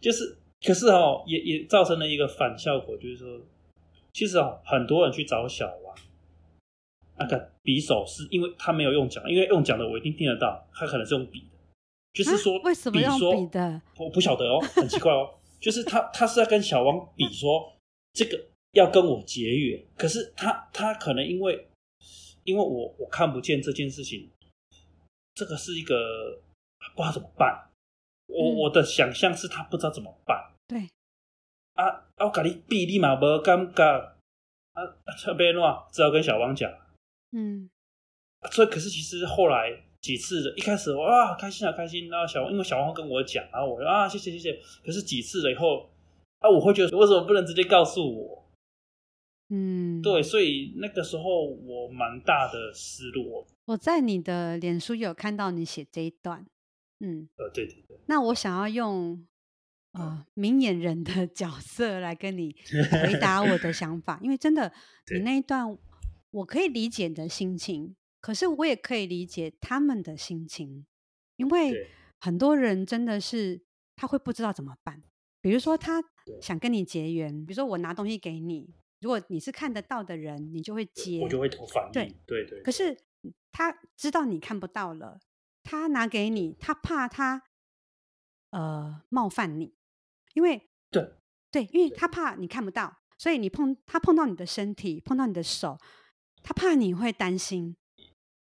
[0.00, 0.38] 就是。
[0.64, 3.40] 可是哦，也也造成了一个反效果，就是说，
[4.12, 5.94] 其实哦，很多人去找小王，
[7.18, 11.55] 那个匕首是，因为他没有用讲，因为用讲的我一定听得到，他可能是用笔的，
[12.16, 13.82] 就是说，为什么要比的？
[13.98, 15.38] 我不晓得哦，很奇怪哦。
[15.60, 17.76] 就是他，他是在跟小王比说，
[18.14, 21.68] 这个要跟我结缘，可是他他可能因为
[22.44, 24.30] 因为我我看不见这件事情，
[25.34, 26.40] 这个是一个
[26.94, 27.68] 不知道怎么办。
[28.28, 30.52] 我、嗯、我的想象是他不知道怎么办。
[30.66, 30.88] 对。
[31.74, 31.84] 啊
[32.16, 32.24] 啊！
[32.24, 33.84] 我跟你比，你嘛无感觉
[34.72, 34.82] 啊？
[35.22, 36.72] 这边话只好跟小王讲。
[37.32, 37.68] 嗯。
[38.50, 42.08] 所以，可是其实后来几次的，一开始哇，开心啊，开心。
[42.08, 44.56] 然后小，因为小王跟我讲，然后我说啊，谢谢谢谢。
[44.84, 45.90] 可是几次了以后，
[46.38, 48.46] 啊，我会觉得为什么不能直接告诉我？
[49.50, 53.46] 嗯，对，所以那个时候我蛮大的失落。
[53.64, 56.46] 我在你的脸书有看到你写这一段，
[57.00, 57.98] 嗯，呃，对对对。
[58.06, 59.26] 那我想要用。
[59.92, 62.54] 啊、呃，明眼人的角色来跟你
[62.92, 64.70] 回答我的想法，因为真的，
[65.10, 65.74] 你 那一段
[66.30, 70.84] 我可以理解你的心情，可是我也可以理解他们的心情，
[71.36, 73.62] 因为很多人真的是
[73.94, 75.00] 他会不知道怎么办。
[75.40, 76.02] 比如说他
[76.42, 81.92] 想跟你结缘，比如说我拿东西给你，如果你是看得到的人，你就会接，我就会投反应。
[81.92, 82.62] 对对对。
[82.62, 82.98] 可是
[83.52, 85.20] 他知道你看不到了，
[85.62, 87.44] 他拿给你，他怕他
[88.50, 89.72] 呃冒犯你。
[90.34, 91.12] 因为对
[91.52, 95.78] 对，因为他怕你看不到，所以你碰他碰到你的身体，碰到你的手，
[96.42, 97.76] 他怕你会担心。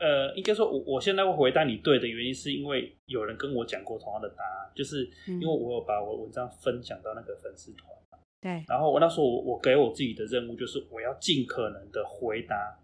[0.01, 8.19] 呃，应该说，我我现在会回答你对的原因，是因为有人跟我讲过同样的答案，就是因为我有把我文章分享到那个粉丝团嘛。
[8.41, 8.65] 对。
[8.67, 12.81] 然后我那时候我我给我自己的任务就是我要尽可能的回答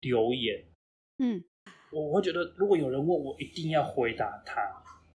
[0.00, 0.64] 留言。
[1.18, 1.44] 嗯。
[1.92, 4.60] 我会觉得如果有人问我，一定要回答他。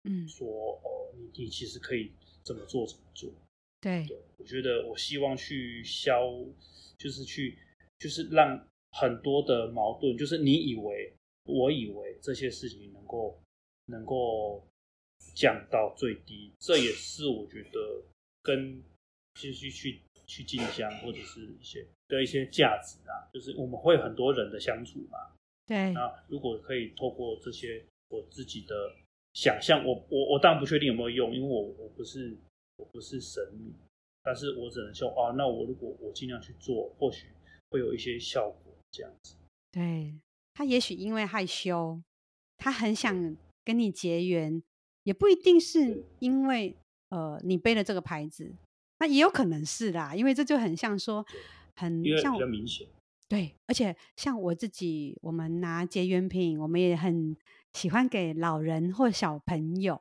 [0.05, 0.29] 嗯。
[0.29, 0.47] 说
[0.85, 2.13] 哦，你你其实可以。
[2.45, 3.31] 怎么做怎么做？
[3.79, 6.31] 对，对，我觉得我希望去消，
[6.97, 7.59] 就是去，
[7.99, 8.59] 就是让
[9.01, 11.13] 很多的矛盾，就是你以为，
[11.45, 13.39] 我以为这些事情能够
[13.87, 14.63] 能够
[15.35, 18.03] 降到最低，这也是我觉得
[18.43, 18.83] 跟
[19.35, 25.19] 继续去去进香或者是一些的一些价值啊，就是我们会很多人的相处嘛。
[25.67, 28.75] 对，那如果可以透过这些我自己的。
[29.35, 32.37] 想象我我我当然不确定有没有用，因为我我不是
[32.77, 33.73] 我不是神明，
[34.25, 37.29] 但是我只能说啊，那我如果我尽量去做，或许
[37.71, 39.35] 会有一些效果这样子。
[39.71, 40.21] 对，
[40.55, 42.01] 他也许因为害羞，
[42.57, 44.63] 他很想跟你结缘，
[45.05, 46.77] 也不一定是因为
[47.11, 48.55] 呃你背了这个牌子，
[48.99, 51.25] 那也有可能是啦，因为这就很像说
[51.77, 52.87] 很像比较明显。
[53.29, 57.37] 对，而且像我自己，我们拿结缘品，我们也很。
[57.75, 60.01] 喜欢给老人或小朋友，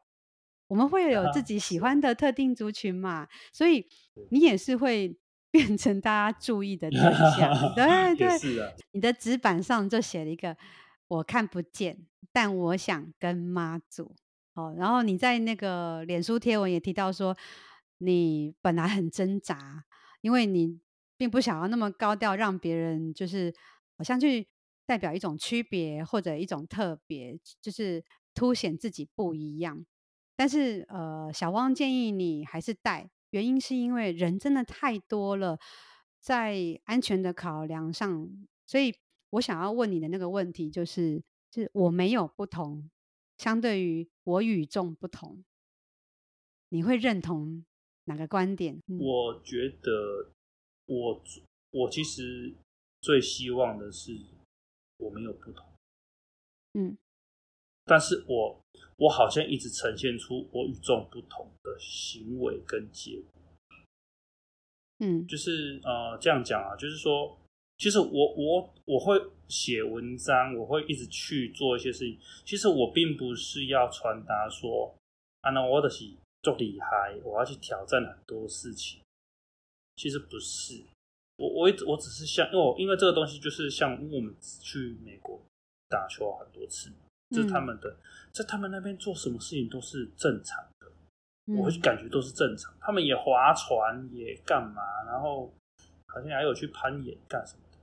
[0.69, 3.86] 我们会有自己喜欢的特定族群嘛，所以
[4.32, 5.15] 你也是会
[5.58, 7.74] 变成大家注意的对象。
[7.76, 10.56] 对 对，你的纸板上就写了一个
[11.10, 14.15] “我看不见，但我想跟妈祖”。
[14.54, 17.36] 哦，然后你在那个脸书贴文也提到说，
[18.00, 19.86] 你本来很挣扎，
[20.22, 20.80] 因为你
[21.17, 23.54] 并不想要那么高调，让别人就是
[23.98, 24.48] 好像去。
[24.88, 28.02] 代表一种区别或者一种特别，就是
[28.34, 29.86] 凸显自己不一样。
[30.34, 35.60] 但是，呃，小汪建议你还是带，原因是因为人真的太多了，
[36.20, 38.30] 在安全的考量上。
[38.66, 38.94] 所以
[39.32, 42.90] 我想要问你的那个问题就是：就是我没有不同，
[43.38, 45.44] 相对于我与众不同，
[46.70, 47.66] 你会认同
[48.06, 48.82] 哪个观点？
[49.00, 50.32] 我觉得
[50.86, 51.24] 我，我
[51.72, 52.56] 我其实
[53.02, 54.18] 最希望的是。
[55.00, 55.63] 我没有不同，
[56.74, 56.98] 嗯，
[57.88, 58.60] 但是我
[58.97, 63.41] 我好像一直呈现出我与众不同的行为跟结果，
[65.00, 67.38] 嗯，就是呃这样讲啊，就是说，
[67.78, 72.19] 其实我我我会写文章，我会一直去做一些事情。
[72.43, 74.93] 其实我并不是要传达说，
[75.41, 76.06] 啊，那我的是
[76.41, 79.00] 做厉害，我要去挑战很多事情。
[79.95, 80.84] 其实不是。
[81.38, 85.39] 我我我只是像，因为我因为这个东西就是像，我们去美国
[85.88, 86.91] 打球很多次，
[87.30, 87.96] 就是他们的
[88.32, 90.88] 在他们那边做什么事情都是正常的，
[91.58, 92.74] 我会感觉都是正常。
[92.80, 95.54] 他们也划船也干嘛，然后
[96.08, 97.78] 好像还有去攀岩干什么的，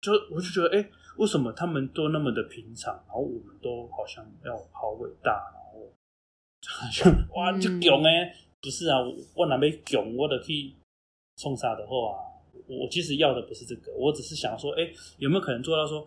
[0.00, 5.92] 就我就觉得，哎，为什么他们都那么的平常，然后我们都好像要好伟大，然后
[6.66, 8.98] 好像哇就囧哎，不是啊，
[9.34, 10.74] 我哪边囧，我得去
[11.36, 12.24] 冲啥的话。
[12.66, 16.06] 我其实要的不是这个，我只是想说，哎，有没有可能做到说，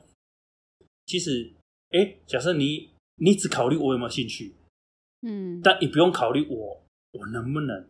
[1.08, 1.52] 其实，
[1.92, 4.56] 哎，假设你你只考虑我有没有兴趣，
[5.22, 6.82] 嗯，但你不用考虑我
[7.12, 7.88] 我能不能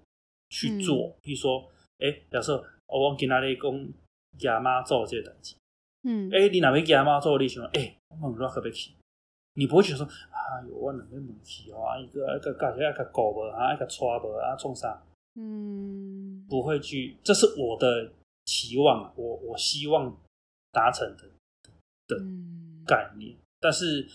[0.49, 1.07] 去做。
[1.07, 3.89] 嗯、比如说，哎，假设我往跟哪里讲
[4.39, 5.55] 给阿妈做这个代志，
[6.03, 8.73] 嗯，哎，你哪边给阿妈做，你想，哎，我们可不可以？
[9.53, 15.03] 你不会觉得说哎呦我两个母鸡啊，一个一个搞一个狗吧，啊，一个抓吧，啊，冲啥？
[15.35, 18.11] 嗯，不会去，这是我的
[18.45, 20.17] 期望，我我希望
[20.71, 21.29] 达成的
[22.07, 22.17] 的
[22.85, 23.35] 概念。
[23.61, 24.07] 嗯、但是，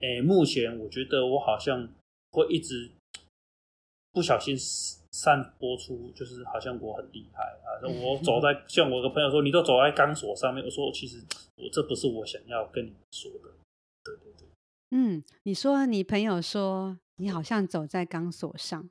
[0.00, 1.88] 诶、欸，目前我觉得我好像
[2.30, 2.90] 会一直
[4.12, 4.56] 不小心
[5.10, 7.82] 散播出，就是好像我很厉害啊。
[7.82, 11.18] 我 走在、嗯、像我的朋友说，你都走在钢索上面，我说其实
[11.56, 13.50] 我这不是我想要跟你说的。
[14.04, 14.48] 对对对，
[14.90, 18.88] 嗯，你说你朋友说你好像走在钢索上。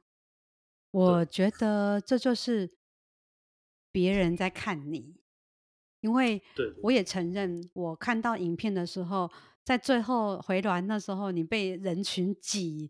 [0.92, 2.70] 我觉得这就是
[3.94, 5.16] 别人在看你，
[6.02, 6.44] 因为
[6.84, 9.32] 我也承认，我看到影片的时候，
[9.64, 12.90] 在最后回銮那时候，你被人群挤，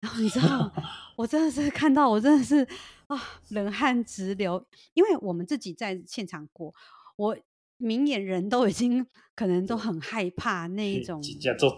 [0.00, 0.72] 然后你知道，
[1.16, 2.66] 我真的是看到，我真的是
[3.06, 6.74] 啊，冷汗直流，因为我们自己在现场过，
[7.16, 7.36] 我
[7.76, 11.22] 明眼人都已经可能都很害怕那一种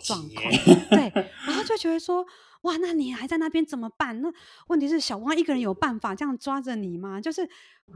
[0.02, 0.52] 状况，
[0.90, 1.12] 对，
[1.46, 2.26] 然后就觉得说。
[2.62, 4.20] 哇，那你还在那边怎么办？
[4.20, 4.30] 那
[4.66, 7.18] 问题是小汪一个人有办法这样抓着你吗？
[7.18, 7.48] 就是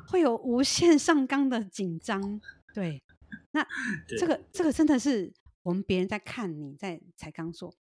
[0.08, 2.40] 会有无限上纲的紧张。
[2.72, 3.02] 对，
[3.50, 3.62] 那
[4.18, 5.30] 这个这个真的是
[5.64, 7.74] 我们别人在看你在踩钢索，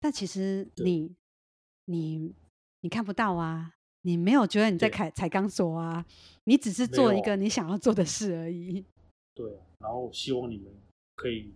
[0.00, 1.14] 但其实你
[1.86, 2.32] 你
[2.80, 6.06] 你看不到啊，你没有觉得你在踩踩钢索啊，
[6.44, 8.84] 你只是做一个你想要做的事而已。
[9.34, 10.72] 对，然后希望你们
[11.16, 11.52] 可以，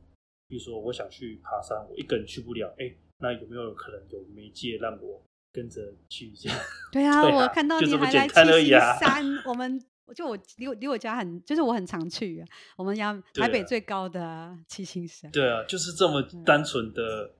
[0.49, 2.95] 比如说我想去爬山，我一个人去不了，哎。
[3.18, 6.51] 那有没有可能有媒介让我跟着去一下？
[6.93, 9.82] 对啊， 对啊，我看到你还来七星山，我们
[10.14, 12.46] 就我离我离我家很，就是我很常去啊。
[12.76, 15.30] 我们家台北最高的七星山。
[15.30, 17.30] 对啊，就是这么单纯的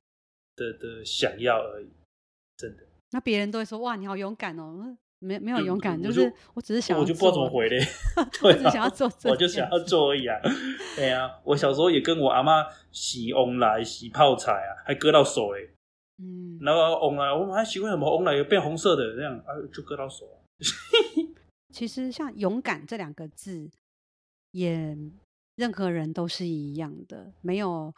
[0.55, 1.89] 的的想要而已，
[2.57, 2.83] 真的。
[3.11, 4.97] 那别人都会说哇，你好勇敢哦。
[5.19, 7.79] 没没有勇敢，就，就是我只是想，我就不知道怎么回嘞。
[8.43, 10.39] 我只想要做，我就想要做而已啊。
[10.95, 15.71] 对啊，我小时候也跟我阿妈洗翁来洗泡菜啊，还割到手嘞。
[16.19, 20.23] 嗯，然后翁来，我们还习惯什么翁来有变红色的这样啊，就割到手。
[21.77, 23.69] 其实像勇敢这两个字，
[24.51, 24.97] 也
[25.57, 27.93] 任何人都是一样的，没有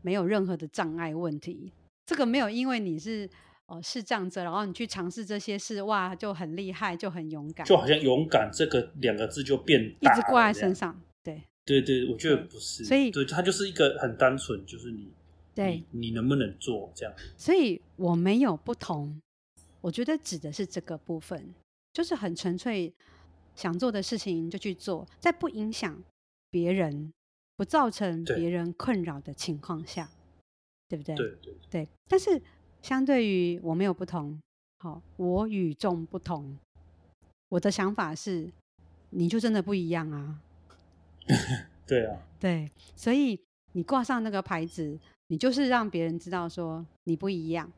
[0.00, 1.70] 没有任何的障碍问题。
[2.06, 3.28] 这个没有因为你是。
[3.66, 11.00] 哦，是障者，然后你去尝试这些事，哇，就很厉害，就很勇敢，就好像勇敢这个两个字就变大，一直挂在身上。
[11.22, 15.12] 对，对对，我觉得不是，所以对，它就是一个很单纯，就是你，
[15.54, 17.14] 对你，你能不能做这样？
[17.36, 19.22] 所以我没有不同，
[19.80, 21.54] 我觉得指的是这个部分，
[21.92, 22.92] 就是很纯粹
[23.54, 26.02] 想做的事情就去做，在不影响
[26.50, 27.12] 别人、
[27.56, 30.08] 不造成别人困扰的情况下，
[30.88, 31.16] 对，对不对？
[31.16, 32.40] 对对对，但是。
[32.82, 34.40] 相对于我没有不同，
[34.78, 36.56] 好，我与众不同。
[37.50, 38.50] 我的想法是，
[39.10, 40.40] 你就真的不一样啊。
[41.86, 42.22] 对啊。
[42.38, 43.38] 对，所以
[43.72, 47.70] 你挂上那个牌子，你就是让别人知道说你不一样。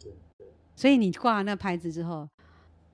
[0.00, 0.10] 对。
[0.74, 2.26] 所以你挂了那个牌子之后，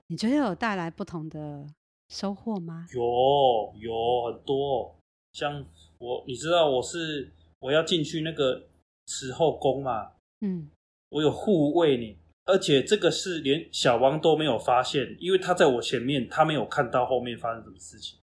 [0.07, 1.67] 你觉得有带来不同的
[2.09, 2.85] 收获吗？
[2.93, 4.95] 有，有很多。
[5.33, 5.65] 像
[5.97, 8.67] 我，你知道我是我要进去那个
[9.07, 10.11] 慈后宫嘛？
[10.41, 10.69] 嗯。
[11.09, 18.19] 我有护卫你，而且这个是连小王都没有发现，因为他在我前面，他没有看到后面发生什么事情。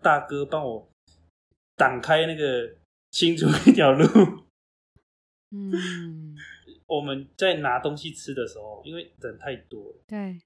[0.00, 0.88] 大哥帮我
[1.74, 2.76] 挡开那个
[3.10, 4.04] 清除一条路。
[5.50, 6.36] 嗯，
[6.86, 10.40] 我们在拿东西吃的时候，因为人太多了，对，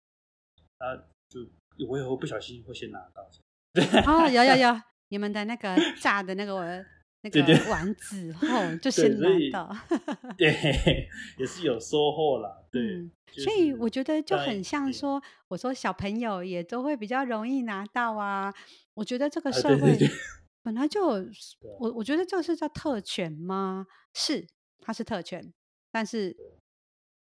[0.78, 0.96] 啊，
[1.28, 1.40] 就
[1.88, 3.28] 我也会不小心会先拿到。
[3.72, 6.64] 对， 哦，有有有，你们的那个 炸的那个我。
[7.26, 9.74] 那个丸子 后就先拿到，
[10.36, 11.08] 对，
[11.38, 12.62] 也是有收获啦。
[12.70, 18.52] 对、嗯就是，所以我觉得就很像说，我说小朋友也都会比较容易拿到啊。
[18.92, 19.96] 我觉得这个社会
[20.62, 21.30] 本来就有，
[21.80, 23.86] 我我觉得这个是叫特权吗？
[24.12, 24.46] 是，
[24.82, 25.50] 它是特权，
[25.90, 26.36] 但是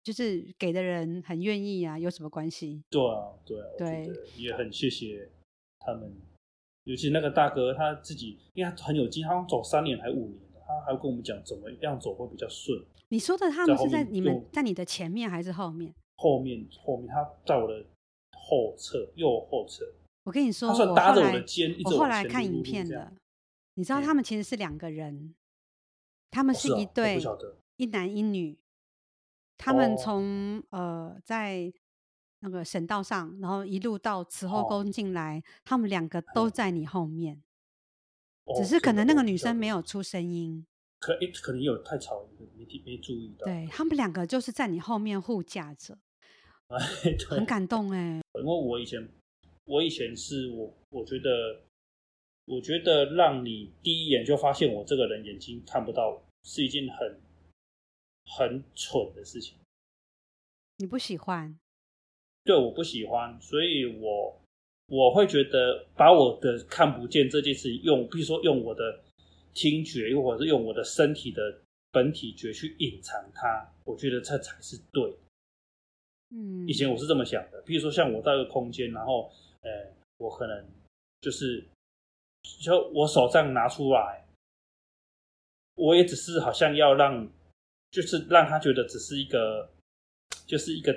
[0.07, 2.81] 就是给的人很愿意啊，有什么关系？
[2.89, 5.29] 对啊，对啊，对，也很谢谢
[5.81, 6.15] 他们。
[6.85, 12.81] 尤其那个大哥他自己，因为他很有经验，他走三年还五年，他还要跟我们讲怎么样走会比较顺。
[13.09, 15.93] 你说的他们是在你们在你的前面还是后面？
[16.19, 17.85] 后面后面，他在我的
[18.31, 19.85] 后侧右后侧。
[20.23, 23.13] 我跟你说，他算搭着我的肩，我后来看影片的，
[23.75, 25.35] 你知道他们其实是两个人，
[26.31, 27.21] 他们是一对，
[27.77, 28.57] 一男一女，
[29.57, 31.73] 他们从呃在。
[32.41, 37.43] 那个省道上，然后一路到慈后宫进来，哦，他们两个都在你后面，
[38.45, 40.65] 哦，只是可能那个女生没有出声音，
[41.01, 43.47] 可诶，可能有太吵，没没注意到。
[43.47, 45.99] 对，他们两个就是在你后面护驾着，
[46.69, 46.79] 哎
[47.27, 48.21] 很感动哎。
[48.35, 49.09] 因为我以前，
[49.65, 51.65] 我以前是我，我觉得，
[52.45, 57.21] 我觉得让你第一眼就发现我这个人眼睛看不到，是一件很
[58.27, 59.57] 很蠢的事情。
[60.79, 61.59] 你不喜欢？
[62.45, 64.41] 对，我不喜欢，所以我
[64.87, 69.03] 我会觉得把我的看不见这件事情用，比如说用我的
[69.55, 71.61] 听觉，又或者是用我的身体的
[71.91, 75.17] 本体觉去隐藏它，我觉得这才是对。
[76.31, 79.71] 嗯，以前我是这么想的，比如说像我到一个空间，然后呃，
[80.19, 80.69] 我可能
[81.21, 81.65] 就是
[82.61, 84.25] 就我手这样拿出来，
[85.75, 87.29] 我也只是好像要让，
[87.91, 89.71] 就是让他觉得只是一个，
[90.47, 90.93] 就是一个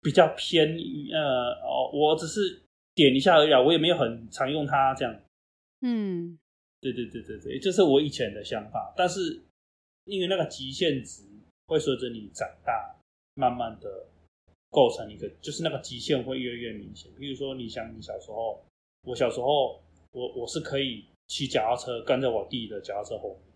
[0.00, 0.76] 比较偏
[1.12, 2.62] 呃哦，我只是
[2.94, 5.20] 点一下而已啊，我也没有很常用它这样。
[5.80, 6.38] 嗯，
[6.80, 9.42] 对对对对对，这是我以前的想法，但是
[10.04, 11.22] 因为那个极限值
[11.66, 12.94] 会随着你长大。
[13.40, 14.04] 慢慢的
[14.68, 17.08] 构成一个，就是那个极限会越来越明显。
[17.16, 18.60] 比如说，你想你小时候，
[19.02, 19.80] 我小时候，
[20.10, 23.47] 我我是可以骑脚踏车跟在我弟的脚踏车后面。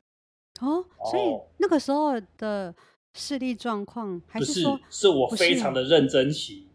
[0.62, 2.74] 哦，所以那个时候的
[3.14, 6.66] 视力状况还是说，不是，是我非常的认真骑，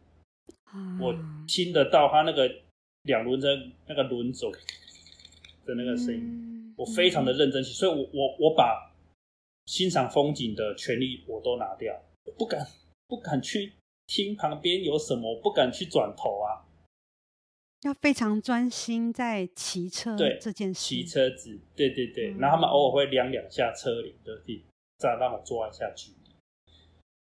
[1.02, 1.16] 我
[1.48, 2.48] 听得到他那个
[3.04, 3.48] 两轮车
[3.88, 4.52] 那个轮走
[5.66, 8.94] 的那个声音，嗯，我非常的认真骑，所以我我我把
[9.66, 12.68] 欣赏风景的权利我都拿掉，我不敢。
[13.10, 13.72] 不敢去
[14.06, 16.67] 听旁边有什么，我不敢去转头啊！
[17.88, 20.80] 要非常专心在骑车这件事。
[20.80, 22.32] 骑车子，对对对。
[22.34, 24.62] 嗯、然后他们偶尔会量两下车龄，对，
[24.98, 26.32] 再让我抓一下距离。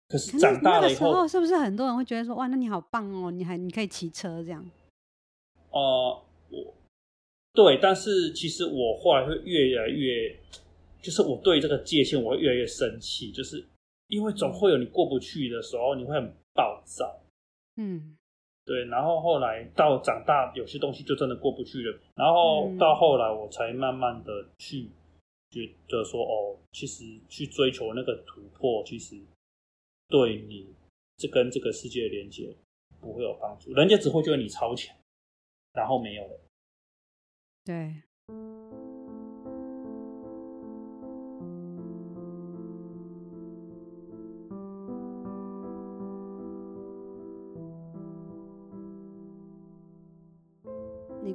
[0.09, 4.65] 可是长大了以后，那个、是不是很多人会觉得说：“哇，那你好棒哦，你还你可以骑车这样？”
[5.71, 6.75] 呃，我
[7.53, 10.39] 对，但是其实我后来会越来越，
[11.03, 13.67] 就是我对这个界限我会越来越生气，就是。
[14.09, 17.23] 因为总会有你过不去的时候，你会很暴躁。
[17.77, 18.15] 嗯，
[18.65, 18.85] 对。
[18.87, 21.99] 然后后来到长大，有些东西就真的过不去了。
[22.15, 24.91] 然后到后来，我才慢慢的去
[25.51, 29.21] 觉得说，哦，其实去追求那个突破，其实
[30.09, 30.75] 对你
[31.17, 32.55] 这跟这个世界的连接
[33.01, 33.73] 不会有帮助。
[33.75, 34.97] 人家只会觉得你超强，
[35.73, 36.41] 然后没有了。
[37.65, 38.03] 对。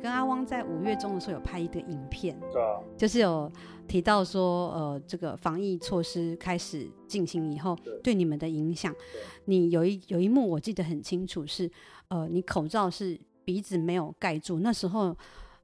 [0.08, 3.52] 跟阿汪在五月中的时候有拍一个影片，对啊，就是有
[3.90, 8.96] 提到说，呃，这个防疫措施开始进行以后，对你们的影响。
[9.44, 11.70] 你有一有一幕我记得很清楚，是
[12.08, 15.14] 呃，你口罩是鼻子没有盖住，那时候，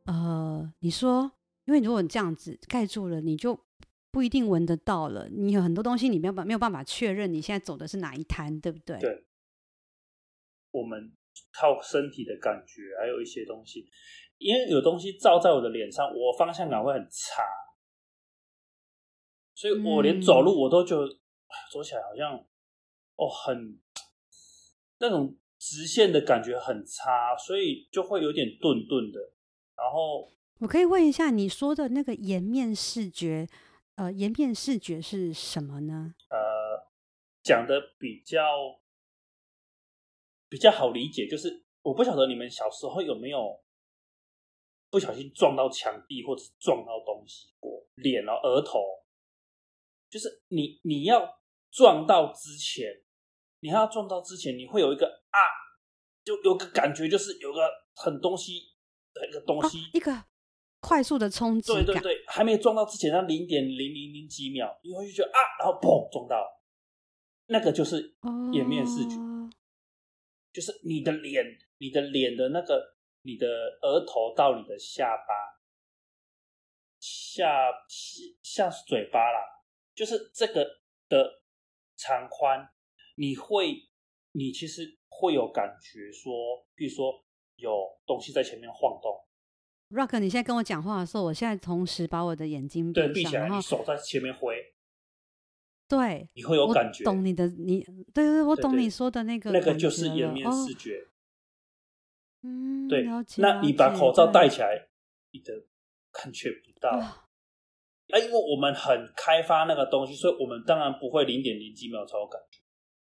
[0.07, 1.31] 呃，你说，
[1.63, 3.57] 因为如果你这样子盖住了，你就
[4.11, 5.29] 不一定闻得到了。
[5.29, 8.99] 你有很多东西你没有办没有办法确认你现在走的是哪一摊，对不对？
[8.99, 9.23] 对，
[10.71, 11.13] 我们。
[11.51, 13.85] 靠身体的感觉，还有一些东西，
[14.37, 17.43] 因为有东西照在我的脸上，我方向感会很差，
[19.53, 22.35] 所以我连走路我都觉得、嗯、走起来好像
[23.15, 23.79] 哦很
[24.97, 29.19] 那种直线的感觉很差，所以就会有点顿顿的。
[29.75, 33.47] 然后我可以问一下，你说的那个颜面视觉，
[33.95, 36.15] 呃，颜面视觉是什么呢？
[36.29, 36.87] 呃，
[37.43, 38.81] 讲的比较。
[40.53, 43.59] 比较好理解，就是我不晓得你们小时候有没有
[44.91, 48.79] 不小心撞到墙壁或者撞到东西过，脸哦，额头，
[50.11, 51.27] 就是你你要
[51.71, 53.01] 撞到之前，
[53.61, 55.39] 你要撞到之前，你会有一个啊，
[56.23, 58.75] 就有个感觉，就是有个很东西
[59.11, 60.25] 的一个东西，一个
[60.81, 66.45] 快速的冲击，对对对，还没撞到之前，那零点零零零几秒，你会觉得啊，然后砰撞到，
[67.47, 68.15] 那个就是
[68.51, 69.32] 颜面视觉。
[70.53, 71.43] 就是你的脸，
[71.79, 73.47] 你的脸的那个，你的
[73.81, 75.33] 额头到你的下巴，
[76.99, 77.71] 下
[78.43, 79.39] 下是嘴巴啦，
[79.95, 80.63] 就是这个
[81.09, 81.41] 的
[81.97, 82.69] 长宽，
[83.15, 83.89] 你会，
[84.33, 87.25] 你其实会有感觉说，比如说
[87.55, 89.25] 有东西在前面晃动。
[89.89, 94.72] Rock，你现在跟我讲话的时候，我现在同时把我的眼睛闭闭起来，然后你手在前面挥。
[95.87, 97.81] 对，你会有感觉，懂你的，你
[98.13, 101.07] 对对，我懂你说的那个，那个就是颜面视觉。
[102.41, 103.05] 嗯，对，
[103.37, 104.89] 那你把口罩戴起来，
[105.31, 105.53] 你的
[106.11, 106.89] 感觉不到。
[106.89, 107.27] 啊，
[108.07, 112.59] 因为我们很开发那个东西，所以我们当然不会零点零几秒才有感觉。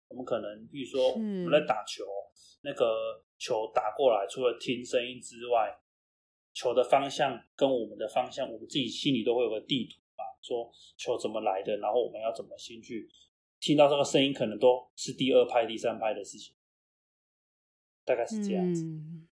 [0.09, 2.05] 我们可能，比如说我们在打球，
[2.62, 5.75] 那个球打过来，除了听声音之外，
[6.53, 10.04] 球的方向跟我们的方向，我们自己心里都会有个地图。
[10.45, 13.09] 说球怎么来的，然后我们要怎么先去
[13.61, 16.55] 听到这个声音，可能都是第二拍、第三拍的事情，
[18.05, 18.84] 大概是这样子。
[18.84, 19.26] 嗯、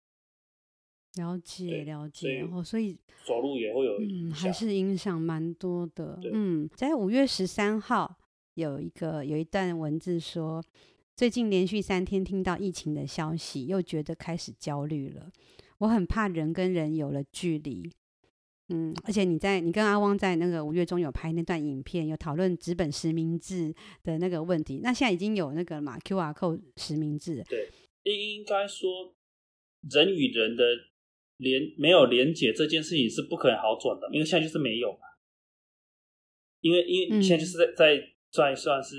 [1.15, 6.21] 了解了解，然后所以走路也会有，嗯，还是影响蛮多的。
[6.31, 8.19] 嗯，在五月十三号
[8.53, 10.63] 有一个有一段文字说，
[11.17, 15.33] 最近连续三天听到疫情的消息，又觉得开始焦虑了。
[15.79, 17.91] 我很怕人跟人有了距离。
[18.71, 24.81] 嗯，而且你在你跟阿汪在那个五月中有拍那段影片，有讨论纸本实名制的那个问题。
[24.83, 27.43] 那现在已经有那个嘛 QR code 实名制。
[27.49, 27.71] 对，
[28.03, 29.15] 应应该说
[29.91, 30.65] 人与人的
[31.39, 34.99] 连没有连结这件事情是不可能好转的，因为现在就是没有嘛。
[36.61, 38.97] 因为因为现在就是在、嗯、在算算是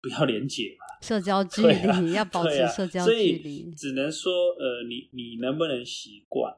[0.00, 6.52] 不要连结嘛， 社交距离要保持社交距离，所以只能说呃，你你能不能习惯？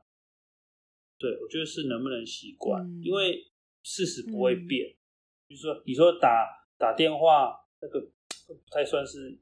[1.22, 3.46] 对，我觉得是能不能习惯，嗯、因为
[3.84, 4.90] 事实不会变。
[4.90, 4.98] 嗯、
[5.46, 9.38] 比如说，你说打打电话，那个不太算是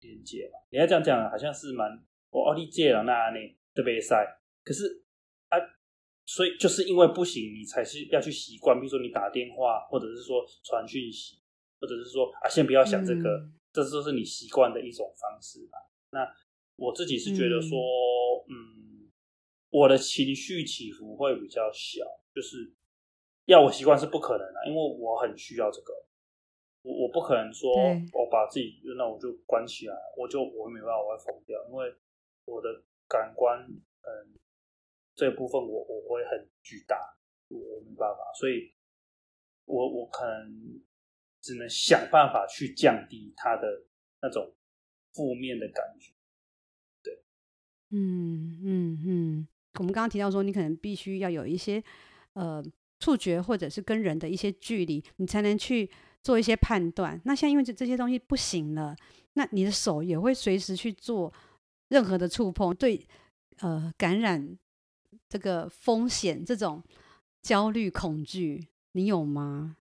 [0.00, 0.58] 连接吧。
[0.72, 4.26] 你要这样讲，好像是蛮我奥利借了那里特别塞。
[4.64, 5.04] 可是
[5.50, 5.56] 啊，
[6.26, 8.80] 所以就是因为不行，你才是要去习惯。
[8.80, 11.38] 比如说你打电话，或者是说传讯息，
[11.78, 15.78] 或者是说啊，先不要想这个，嗯、这都是你习惯的一种方式吧。
[16.10, 16.28] 那
[16.74, 17.78] 我自己是觉得说，
[18.50, 18.81] 嗯。
[19.72, 22.04] 嗯我的情绪起伏会比较小，
[22.34, 22.74] 就是
[23.46, 25.94] 要我习惯是不可能的，因为我很需要这个，
[26.82, 27.72] 我我不可能说
[28.12, 31.94] 我把自己那我就关起来，我就我没办法，我会疯掉，因为
[32.44, 34.38] 我的感官，嗯，
[35.14, 37.16] 这部分我我会很巨大，
[37.48, 38.74] 我没办法，所以
[39.64, 40.82] 我我可能
[41.40, 43.86] 只能想办法去降低他的
[44.20, 44.54] 那种
[45.14, 46.12] 负面的感觉，
[47.02, 47.22] 对，
[47.88, 49.48] 嗯嗯嗯。
[49.78, 51.82] 我们刚刚提到说，你可能必须要有一些
[52.34, 52.62] 呃
[53.00, 55.90] 触觉，或者是跟人的一些距离，你才能去
[56.22, 57.20] 做一些判断。
[57.24, 58.94] 那像因为这这些东西不行了，
[59.34, 61.32] 那你的手也会随时去做
[61.88, 63.06] 任何的触碰，对
[63.60, 64.58] 呃感染
[65.28, 66.82] 这个风险这种
[67.40, 69.76] 焦虑恐惧，你有吗？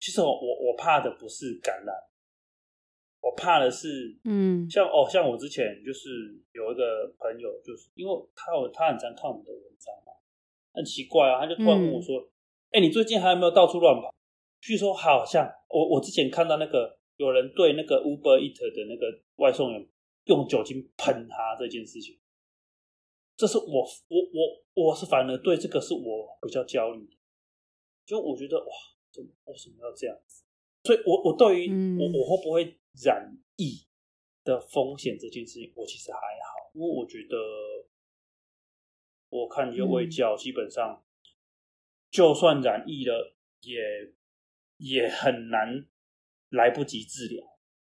[0.00, 1.94] 其实我我我怕的不是感染。
[3.20, 6.08] 我怕的是，嗯，像哦，像我之前就是
[6.52, 10.12] 有一个朋友，就是因为他有他很常看我们的文章嘛，
[10.72, 12.20] 很奇怪啊，他就突然问我说
[12.70, 14.14] ：“哎、嗯欸，你最近还有没有到处乱跑？”
[14.62, 19.88] 据说好像我我之前看到那个有人对那个 Uber Eat 的那个外送员
[20.26, 22.18] 用酒精喷他这件事情，
[23.36, 27.08] 这是我我我我是反而对这个是我比较焦虑，
[28.06, 28.72] 就我觉得哇，
[29.12, 30.44] 怎么为什么要这样子？
[30.84, 32.78] 所以我我对于、嗯、我我会不会？
[33.04, 33.86] 染疫
[34.44, 37.36] 的风险这件事情，我其实还好，因为我觉得
[39.28, 41.04] 我看一些卫教，基本上
[42.10, 44.14] 就算染疫了，也
[44.78, 45.86] 也很难
[46.50, 47.44] 来不及治疗。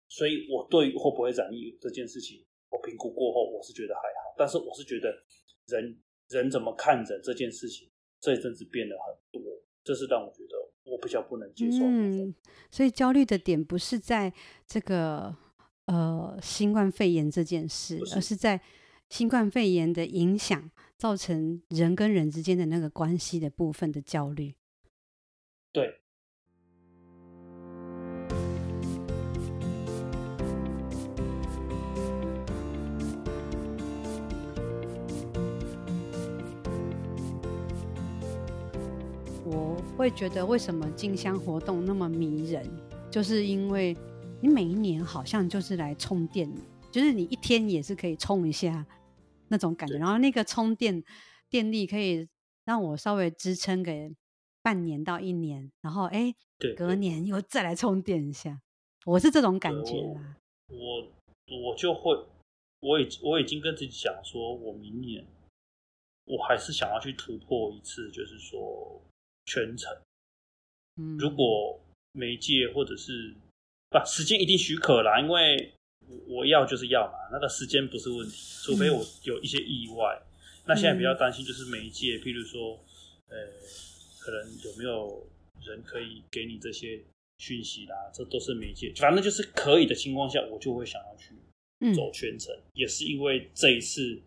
[0.09, 4.35] 所以，我对会不会染疫这件事情，我评估过后，我是觉得还好。
[4.37, 5.09] 但是，我是觉得
[5.67, 7.89] 人人怎么看着这件事情，
[8.19, 9.41] 这一阵子变了很多，
[9.85, 10.71] 这是让我觉得。
[10.91, 11.79] 我比较不能接受。
[11.85, 12.35] 嗯，
[12.71, 14.33] 所以焦虑的点不是在
[14.67, 15.35] 这个
[15.87, 18.61] 呃新冠肺炎这件事，是而是在
[19.09, 24.55] 新冠肺炎的影响造成人跟人之间的那个关系的部分的焦虑。
[25.73, 26.01] 对。
[40.01, 42.67] 会觉得为什么进香活动那么迷人，
[43.11, 43.95] 就是因为
[44.41, 46.51] 你每一年好像就是来充电，
[46.91, 48.87] 就是你一天也是可以充一下
[49.49, 51.05] 那种感觉，然后那个充电
[51.51, 52.27] 电力可以
[52.65, 53.93] 让我稍微支撑个
[54.63, 56.35] 半年到一年，然后哎，
[56.75, 58.59] 隔年又再来充电一下，
[59.05, 60.39] 我是这种感觉啦。
[60.69, 61.09] 我
[61.69, 62.19] 我就会，
[62.81, 65.27] 我已我已经跟自己讲说，我明年
[66.25, 69.03] 我还是想要去突破一次，就是说。
[69.47, 69.97] 全程，
[71.19, 71.81] 如果
[72.13, 73.35] 媒介或者是
[73.89, 75.73] 不时间一定许可啦，因为
[76.29, 80.21] 我要就是要嘛，那个时间不是问题，除非我有一些意外。
[80.67, 82.79] 那现在比较担心就是媒介，譬如说，
[83.29, 83.37] 呃，
[84.21, 85.27] 可能有没有
[85.65, 87.01] 人可以给你这些
[87.39, 88.93] 讯息啦，这都是媒介。
[88.97, 91.35] 反正就是可以的情况下，我就会想要去
[91.95, 94.21] 走全程，也是因为这一次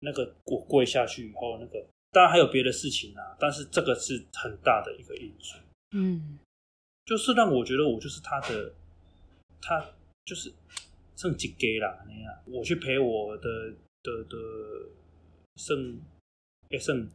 [0.00, 1.86] 那个我跪下去以后那个。
[2.10, 5.58] 当然还有别的事情啊，但是这个是很大的一个因素。
[5.92, 6.38] 嗯，
[7.04, 8.72] 就是让我觉得我就是他的，
[9.60, 9.84] 他
[10.24, 10.52] 就是
[11.16, 12.34] 剩几给啦那样。
[12.46, 14.36] 我去陪我的的的
[15.56, 16.00] 剩
[16.70, 17.08] 也剩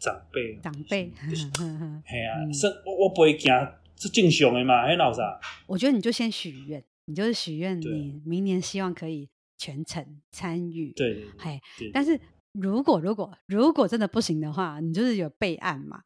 [0.00, 1.12] 长辈长辈，
[2.04, 3.52] 嘿啊，剩我我不会惊，
[3.96, 5.40] 是正常的嘛，嘿老啥？
[5.66, 9.28] 我觉得你就先许愿，你就是许愿，你明年希望可以
[9.58, 10.92] 全程参与。
[10.92, 11.60] 对对，嘿，
[11.92, 12.20] 但是。
[12.52, 16.02] 如果如果如果真的不行的话，你就是有备案嘛。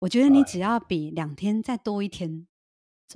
[0.00, 2.46] 我觉得你只要比两天再多一天，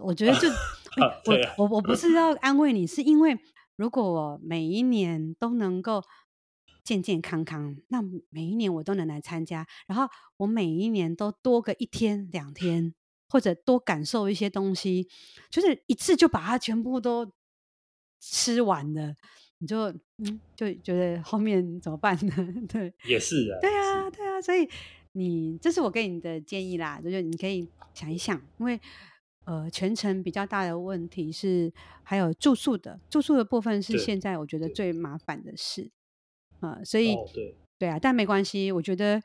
[0.01, 0.49] 我觉得就、
[1.01, 1.09] 啊、
[1.57, 3.39] 我我我不是要安慰你，是因为
[3.77, 6.03] 如果我每一年都能够
[6.83, 10.07] 健健康康，那每一年我都能来参加，然后
[10.37, 12.95] 我每一年都多个一天两天，
[13.31, 15.09] 或者多感受一些东西，
[15.51, 17.33] 就是一次就把它全部都
[18.21, 19.15] 吃完了，
[19.65, 22.35] 你就嗯就觉得后面怎么办呢？
[22.69, 24.69] 对，也是啊，对啊，对啊，所以
[25.13, 28.79] 你这是我给你的建议啦，就是你可以想一想，因为。
[29.47, 31.71] 呃，全程比较大的问题是
[32.03, 35.91] 还有住宿的，住宿的部分是现在我觉得最麻烦的事，
[36.61, 39.23] 呃，所以、哦、对对啊，但没关系，我觉得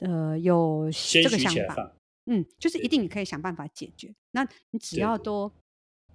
[0.00, 1.92] 呃有这个想法，
[2.24, 4.12] 嗯，就是一定你可以想办法解决。
[4.32, 4.42] 那
[4.72, 5.52] 你只要多，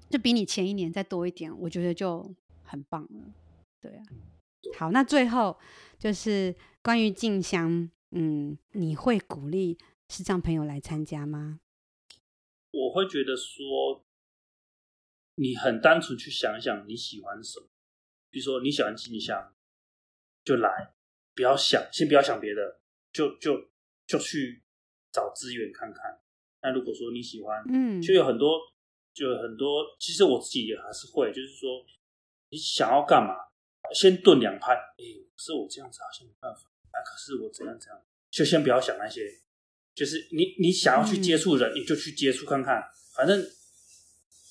[0.09, 3.33] 就比你前一年再多一点，我觉得就很棒了。
[3.81, 4.03] 对啊，
[4.77, 5.57] 好，那最后
[5.97, 9.77] 就是关于静香，嗯，你会鼓励
[10.07, 11.59] 视障朋友来参加吗？
[12.71, 14.05] 我会觉得说，
[15.35, 17.67] 你很单纯去想一想你喜欢什么，
[18.29, 19.53] 比如说你喜欢静香，
[20.45, 20.93] 就来，
[21.35, 22.79] 不要想，先不要想别的，
[23.11, 23.71] 就就
[24.05, 24.63] 就去
[25.11, 26.21] 找资源看看。
[26.61, 28.59] 那如果说你喜欢，嗯，就有很多，
[29.13, 29.83] 就有很多。
[29.99, 31.83] 其实我自己也还是会，就是说，
[32.49, 33.33] 你想要干嘛，
[33.93, 34.73] 先顿两拍。
[34.73, 35.03] 哎，
[35.35, 36.61] 可是我这样子好像没办法。
[36.91, 39.21] 啊，可是我怎样怎样，就先不要想那些。
[39.93, 42.81] 就是你，你想要去接触人，嗯，你就去接触看看，
[43.15, 43.45] 反正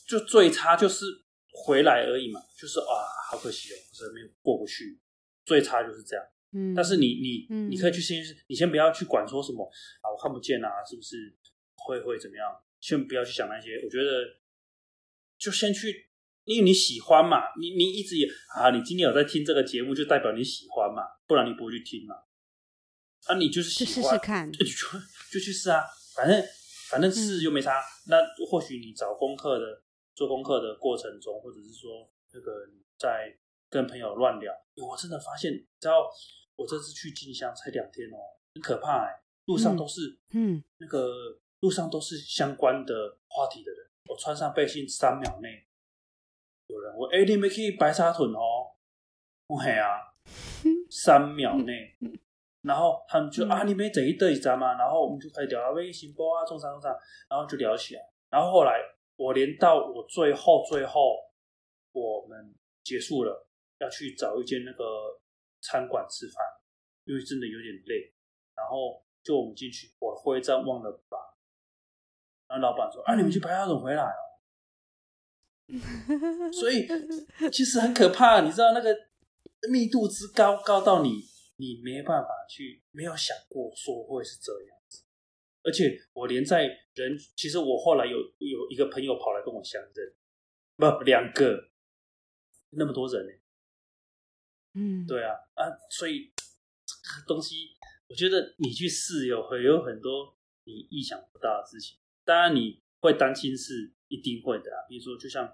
[0.07, 1.05] 就最差就是
[1.53, 2.41] 回来而已嘛。
[2.59, 2.93] 就是啊，
[3.31, 5.01] 好可惜哦，这没有过不去，
[5.45, 6.25] 最差就是这样。
[6.53, 9.65] 嗯，但是你你，嗯，你可以去先，你先不要去管说什么
[10.03, 11.35] 啊，我看不见啊，是不是
[11.77, 12.47] 会会怎么样？
[12.81, 14.25] 先不要去想那些，我觉得
[15.39, 16.10] 就先去，
[16.45, 18.27] 因为你喜欢嘛，你你一直也
[18.57, 22.15] 啊，你今天有在听这个节目，就代表你喜欢嘛，不然你不会去听嘛。
[23.27, 24.65] 啊，你就是喜欢，就试试看，就
[25.33, 25.85] 就去试啊，
[26.17, 26.43] 反正
[26.89, 27.79] 反正试又没啥。
[27.79, 29.83] 嗯、那或许你找功课的
[30.15, 33.37] 做功课的过程中，或者是说那个你在
[33.69, 36.09] 跟朋友乱聊，我真的发现，你知道
[36.57, 38.19] 我这次去进香才两天哦，
[38.55, 43.87] 很可怕哎，路上都是嗯，那个路上都是相关的话题的人。
[44.09, 45.70] 我穿上背心三秒内，有
[46.91, 48.75] 人问哎，你没去白沙屯哦？
[49.47, 50.13] 我嘿啊，
[50.91, 51.97] 三秒内。
[52.63, 54.77] 然后他们就、嗯、啊，你没整一对，你知道吗？
[54.77, 56.95] 然后我们就开始聊啊，微信波啊，中山中山，
[57.29, 58.03] 然后就聊起来。
[58.29, 58.79] 然后后来
[59.17, 61.17] 我连到我最后最后，
[61.93, 64.85] 我们结束了，要去找一间那个
[65.63, 66.45] 餐馆吃饭，
[67.05, 68.13] 因为真的有点累。
[68.55, 71.17] 然后就我们进去，我徽章忘了拔。
[72.47, 74.21] 然后老板说：“啊，你们去白沙屯回来哦？”
[76.53, 76.87] 所以
[77.53, 78.97] 其实很可怕，你知道那个
[79.71, 81.29] 密度之高，高到你。
[81.57, 85.03] 你没办法去，没有想过说会是这样子，
[85.63, 90.15] 而且我连在人，其实我后来有有一个朋友跑来跟我相认，
[90.77, 91.69] 不，两个，
[92.71, 93.33] 那么多人呢，
[94.73, 96.33] 嗯，对啊，啊，所以
[96.87, 97.77] 这个东西，
[98.09, 105.49] 我觉得你去试有会有很多你意想不到的事情，当然你会担心是一定会的啊，比如说就像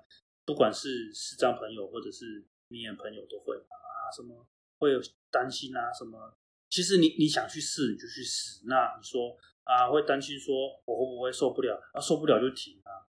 [0.44, 4.44] 不管是视障朋友或者是明眼朋友都会啊，什么。
[4.78, 5.00] 会有
[5.30, 6.36] 担心啊什么？
[6.68, 8.60] 其实你你想去试你就去试。
[8.66, 9.34] 那你说
[9.64, 10.54] 啊，会担心说
[10.84, 11.80] 我会不会受不了？
[11.94, 13.08] 啊，受不了就停啊。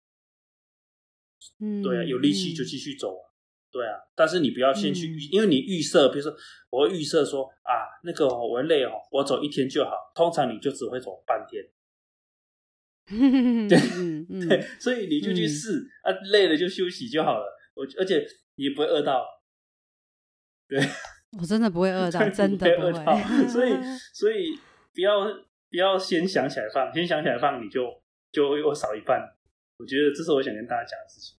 [1.58, 3.34] 嗯，对啊，有力气就继续走啊。
[3.72, 6.32] 对啊，但是你不要先去预，因为你预设，比如说
[6.70, 9.90] 我会预设说啊，那个我会累哦，我走一天就好。
[10.14, 11.64] 通常你就只会走半天。
[13.68, 17.46] 对对，所以你就去试啊，累了就休息就好了。
[17.74, 18.26] 我而且
[18.56, 19.24] 你也不会饿到。
[20.68, 20.80] 对。
[21.38, 22.92] 我真的不会饿到， 真的不会。
[23.46, 23.72] 所以，
[24.14, 24.58] 所以
[24.94, 25.24] 不要
[25.68, 28.02] 不要先想起来放，先想起来放，你就
[28.32, 29.36] 就又少一半。
[29.76, 31.36] 我觉得这是我想跟大家讲的事情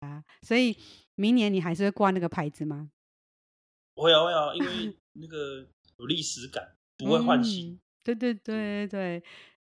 [0.00, 0.24] 啊。
[0.40, 0.78] 所以
[1.16, 2.90] 明年你还是会挂那个牌子吗？
[3.96, 7.72] 会啊会啊，因为那个有历史感，不会换新。
[7.74, 7.80] 嗯。
[8.02, 9.22] 对对对对，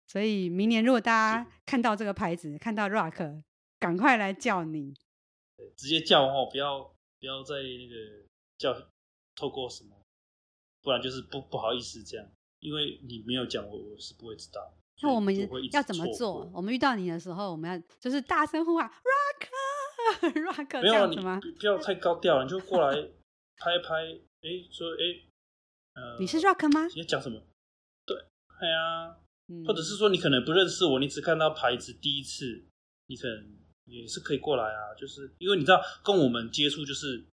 [0.07, 3.42] 所以明年如果大家看到这个牌子，看到 Rock，
[3.78, 4.94] 赶快来叫你。
[5.57, 6.82] 对，直接叫哦，不要
[7.18, 7.94] 不要在那个
[8.59, 8.90] 叫。
[9.36, 9.96] 透过什么？
[10.80, 12.24] 不然就是不不好意思这样，
[12.61, 14.72] 因为你没有讲，我我是不会知道。
[15.02, 15.36] 那我们
[15.72, 16.48] 要怎么做？
[16.55, 21.40] 我们遇到你的时候，我们要就是大声呼喊 “Rock，Rock”， 这样子吗？
[21.59, 22.94] 不要太高调，你就过来
[23.59, 23.94] 拍一拍。
[24.42, 25.26] 哎、欸，说哎、欸，
[25.94, 26.86] 呃，你是 Rock 吗？
[26.94, 27.42] 你在讲什么？
[28.07, 28.16] 对，
[28.61, 29.16] 哎呀，
[29.66, 32.64] 或者是说你可能不认识我，你只看到牌子第一次，
[33.07, 34.95] 你可能也是可以过来啊。
[34.99, 37.24] 就是因为你知道，跟我们接触就是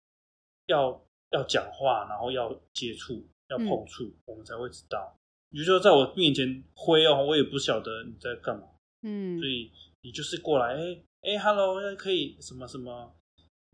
[0.67, 1.05] 要。
[1.33, 5.17] 要讲话，然后要接触，要碰触，嗯，我们才会知道。
[5.49, 8.65] 比如说，在我面前挥哦，我也不晓得你在干嘛。
[9.03, 9.71] 嗯，所以
[10.03, 13.15] 你就是过来，哎、欸、哎、欸、，Hello，可以什么什么，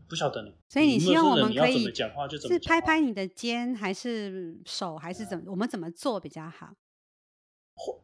[0.07, 0.53] 不晓得你。
[0.69, 5.45] 所以你希望我们可以讲话就怎么是拍拍你的肩，还是手，还是怎么？
[5.49, 6.71] 我们怎么做比较好？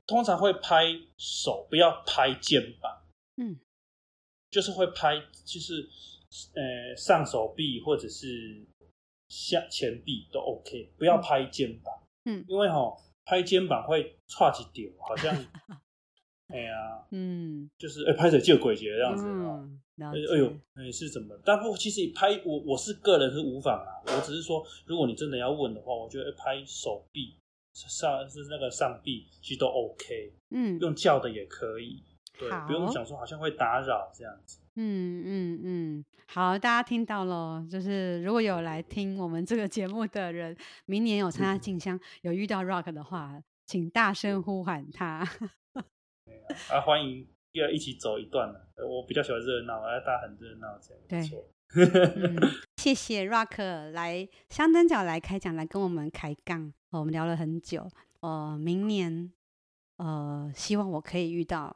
[0.05, 0.85] 通常会拍
[1.17, 3.01] 手，不要拍肩膀。
[3.37, 3.59] 嗯，
[4.51, 5.89] 就是会拍，就是
[6.53, 8.63] 呃上手臂或者是
[9.29, 11.93] 下前臂都 OK，不要拍肩膀。
[12.25, 12.95] 嗯，因为哈
[13.25, 15.35] 拍肩膀会岔起点，好像
[16.53, 19.25] 哎呀，嗯，就是哎拍手就鬼节这样子。
[19.25, 21.35] 嗯，哎呦，哎是怎么？
[21.43, 27.35] 但不，其实拍我我是个人是无妨啊，我只是说，如果你真的要问的话，我觉得拍手臂。
[27.73, 32.03] 上是那个上臂，其实都 OK，嗯，用叫的也可以，
[32.37, 34.59] 对，不用想说好像会打扰这样子。
[34.75, 40.55] 嗯嗯嗯，好，大家听到喽，就是如果有来听我们这个节目的人，
[40.85, 45.27] 明年有参加进香，嗯、有遇到 Rock 的话，请大声呼喊他。
[46.69, 48.67] 啊，欢迎要一起走一段了。
[48.77, 51.21] 我比较喜欢热闹，要大家很热闹这样，对，
[51.75, 52.39] 嗯。
[52.77, 56.73] 谢谢 Rock 来香灯角来开讲，来跟我们开杠。
[56.91, 59.31] 我们聊了很久，呃，明年，
[59.97, 61.75] 呃，希望我可以遇到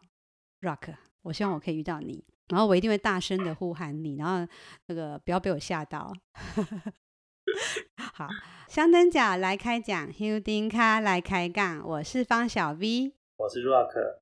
[0.62, 0.94] Rock，
[1.24, 4.48] 我希望我可以遇到你，然后我一定会大声的呼喊你，然后
[4.88, 6.14] 那个不要被我吓到。
[8.14, 8.28] 好，
[8.68, 14.20] 香灯脚来开讲，休丁卡来开杠，我是方小 V，我是 Rock，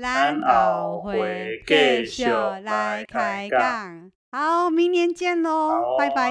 [0.00, 6.30] 咱后会继续来开杠，好，明年见喽，拜拜。